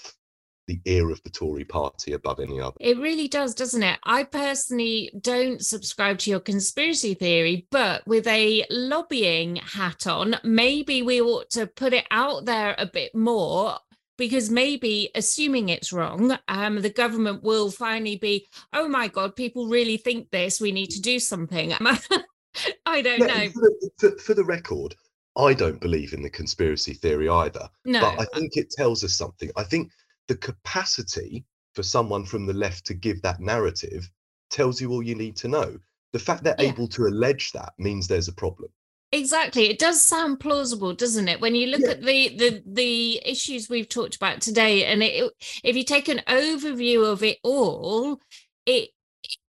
the 0.66 0.80
ear 0.84 1.10
of 1.10 1.22
the 1.22 1.30
Tory 1.30 1.64
party 1.64 2.12
above 2.12 2.40
any 2.40 2.60
other 2.60 2.76
It 2.80 2.98
really 2.98 3.28
does, 3.28 3.54
doesn't 3.54 3.82
it? 3.82 3.98
I 4.04 4.24
personally 4.24 5.10
don't 5.20 5.64
subscribe 5.64 6.18
to 6.20 6.30
your 6.30 6.40
conspiracy 6.40 7.14
theory, 7.14 7.66
but 7.70 8.06
with 8.06 8.26
a 8.26 8.64
lobbying 8.70 9.56
hat 9.56 10.06
on, 10.06 10.36
maybe 10.42 11.02
we 11.02 11.20
ought 11.20 11.50
to 11.50 11.66
put 11.66 11.92
it 11.92 12.06
out 12.10 12.44
there 12.44 12.74
a 12.78 12.86
bit 12.86 13.14
more 13.14 13.78
because 14.16 14.50
maybe 14.50 15.10
assuming 15.14 15.68
it's 15.68 15.92
wrong, 15.92 16.36
um, 16.48 16.80
the 16.80 16.90
government 16.90 17.42
will 17.42 17.70
finally 17.70 18.16
be, 18.16 18.46
oh 18.72 18.88
my 18.88 19.08
God, 19.08 19.34
people 19.34 19.66
really 19.66 19.96
think 19.96 20.30
this, 20.30 20.60
we 20.60 20.72
need 20.72 20.90
to 20.90 21.00
do 21.00 21.18
something. 21.18 21.72
I 22.86 23.02
don't 23.02 23.20
know. 23.20 23.48
For 23.50 23.60
the, 23.60 23.90
for, 23.98 24.18
for 24.18 24.34
the 24.34 24.44
record, 24.44 24.94
I 25.36 25.52
don't 25.52 25.80
believe 25.80 26.12
in 26.12 26.22
the 26.22 26.30
conspiracy 26.30 26.94
theory 26.94 27.28
either. 27.28 27.68
No. 27.84 28.00
But 28.00 28.20
I 28.20 28.38
think 28.38 28.56
it 28.56 28.70
tells 28.70 29.02
us 29.02 29.14
something. 29.14 29.50
I 29.56 29.64
think 29.64 29.90
the 30.28 30.36
capacity 30.36 31.44
for 31.74 31.82
someone 31.82 32.24
from 32.24 32.46
the 32.46 32.52
left 32.54 32.86
to 32.86 32.94
give 32.94 33.20
that 33.22 33.40
narrative 33.40 34.08
tells 34.50 34.80
you 34.80 34.90
all 34.92 35.02
you 35.02 35.14
need 35.14 35.36
to 35.36 35.48
know. 35.48 35.78
The 36.12 36.18
fact 36.18 36.44
they're 36.44 36.54
Yeah. 36.58 36.68
able 36.68 36.88
to 36.88 37.06
allege 37.06 37.52
that 37.52 37.72
means 37.78 38.06
there's 38.06 38.28
a 38.28 38.32
problem. 38.32 38.70
Exactly. 39.12 39.66
It 39.70 39.78
does 39.78 40.02
sound 40.02 40.40
plausible, 40.40 40.92
doesn't 40.92 41.28
it? 41.28 41.40
When 41.40 41.54
you 41.54 41.68
look 41.68 41.80
Yeah. 41.82 41.90
at 41.90 42.02
the 42.02 42.36
the 42.36 42.62
the 42.66 43.20
issues 43.24 43.68
we've 43.68 43.88
talked 43.88 44.16
about 44.16 44.40
today, 44.40 44.84
and 44.86 45.02
it, 45.02 45.32
if 45.62 45.76
you 45.76 45.84
take 45.84 46.08
an 46.08 46.22
overview 46.26 47.04
of 47.10 47.22
it 47.22 47.38
all, 47.42 48.20
it 48.66 48.90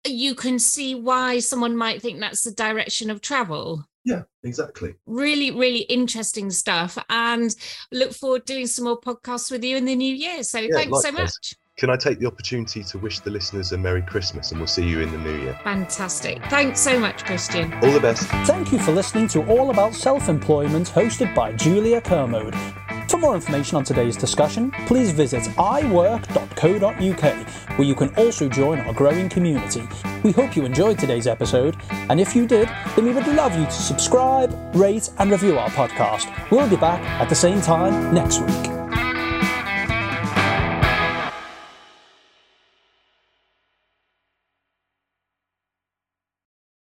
you 0.07 0.35
can 0.35 0.59
see 0.59 0.95
why 0.95 1.41
someone 1.41 1.77
might 1.77 2.01
think 2.01 2.21
that's 2.21 2.43
the 2.43 2.53
direction 2.53 3.11
of 3.11 3.21
travel. 3.21 3.85
Yeah, 4.05 4.23
exactly. 4.45 4.95
Really, 5.07 5.51
really 5.51 5.81
interesting 5.81 6.51
stuff, 6.51 6.97
and 7.09 7.55
look 7.93 8.13
forward 8.13 8.47
to 8.47 8.55
doing 8.55 8.67
some 8.67 8.87
more 8.87 9.01
podcasts 9.01 9.51
with 9.51 9.63
you 9.63 9.77
in 9.77 9.85
the 9.85 9.95
new 9.95 10.15
year. 10.15 10.43
So 10.43 10.59
Yeah, 10.59 10.69
thanks 10.73 11.03
so 11.03 11.13
much. 11.13 11.31
Can 11.77 11.89
I 11.89 11.97
take 11.97 12.19
the 12.19 12.27
opportunity 12.27 12.85
to 12.85 12.99
wish 12.99 13.21
the 13.21 13.31
listeners 13.31 13.73
a 13.73 13.79
Merry 13.79 14.03
Christmas 14.03 14.51
and 14.51 14.61
we'll 14.61 14.67
see 14.67 14.87
you 14.87 15.01
in 15.01 15.11
the 15.11 15.17
new 15.17 15.35
year? 15.41 15.59
Fantastic. 15.65 16.45
Thanks 16.47 16.79
so 16.79 17.01
much, 17.01 17.25
Christian. 17.25 17.73
All 17.83 17.91
the 17.91 18.01
best. 18.01 18.27
Thank 18.47 18.71
you 18.71 18.79
for 18.79 18.93
listening 18.93 19.29
to 19.29 19.47
All 19.47 19.71
About 19.71 19.95
Self 19.95 20.29
Employment, 20.29 20.89
hosted 20.89 21.35
by 21.35 21.53
Julia 21.53 22.03
Kermode. 22.03 22.55
For 23.11 23.19
more 23.19 23.35
information 23.35 23.77
on 23.77 23.83
today's 23.83 24.17
discussion, 24.17 24.71
please 24.87 25.11
visit 25.11 25.43
iwork.co.uk, 25.59 27.49
where 27.77 27.89
you 27.89 27.95
can 27.97 28.15
also 28.15 28.49
join 28.49 28.79
our 28.79 28.93
growing 28.93 29.29
community. 29.29 29.83
We 30.23 30.31
hope 30.31 30.55
you 30.55 30.65
enjoyed 30.65 30.97
today's 30.97 31.27
episode, 31.27 31.77
and 31.91 32.21
if 32.21 32.37
you 32.37 32.47
did, 32.47 32.69
then 32.95 33.07
we 33.07 33.13
would 33.13 33.27
love 33.27 33.59
you 33.59 33.65
to 33.65 33.73
subscribe, 33.73 34.55
rate, 34.77 35.11
and 35.19 35.29
review 35.29 35.59
our 35.59 35.71
podcast. 35.71 36.31
We'll 36.53 36.71
be 36.71 36.77
back 36.77 37.03
at 37.21 37.29
the 37.29 37.35
same 37.35 37.61
time 37.61 38.15
next 38.15 38.43
week. 38.43 38.80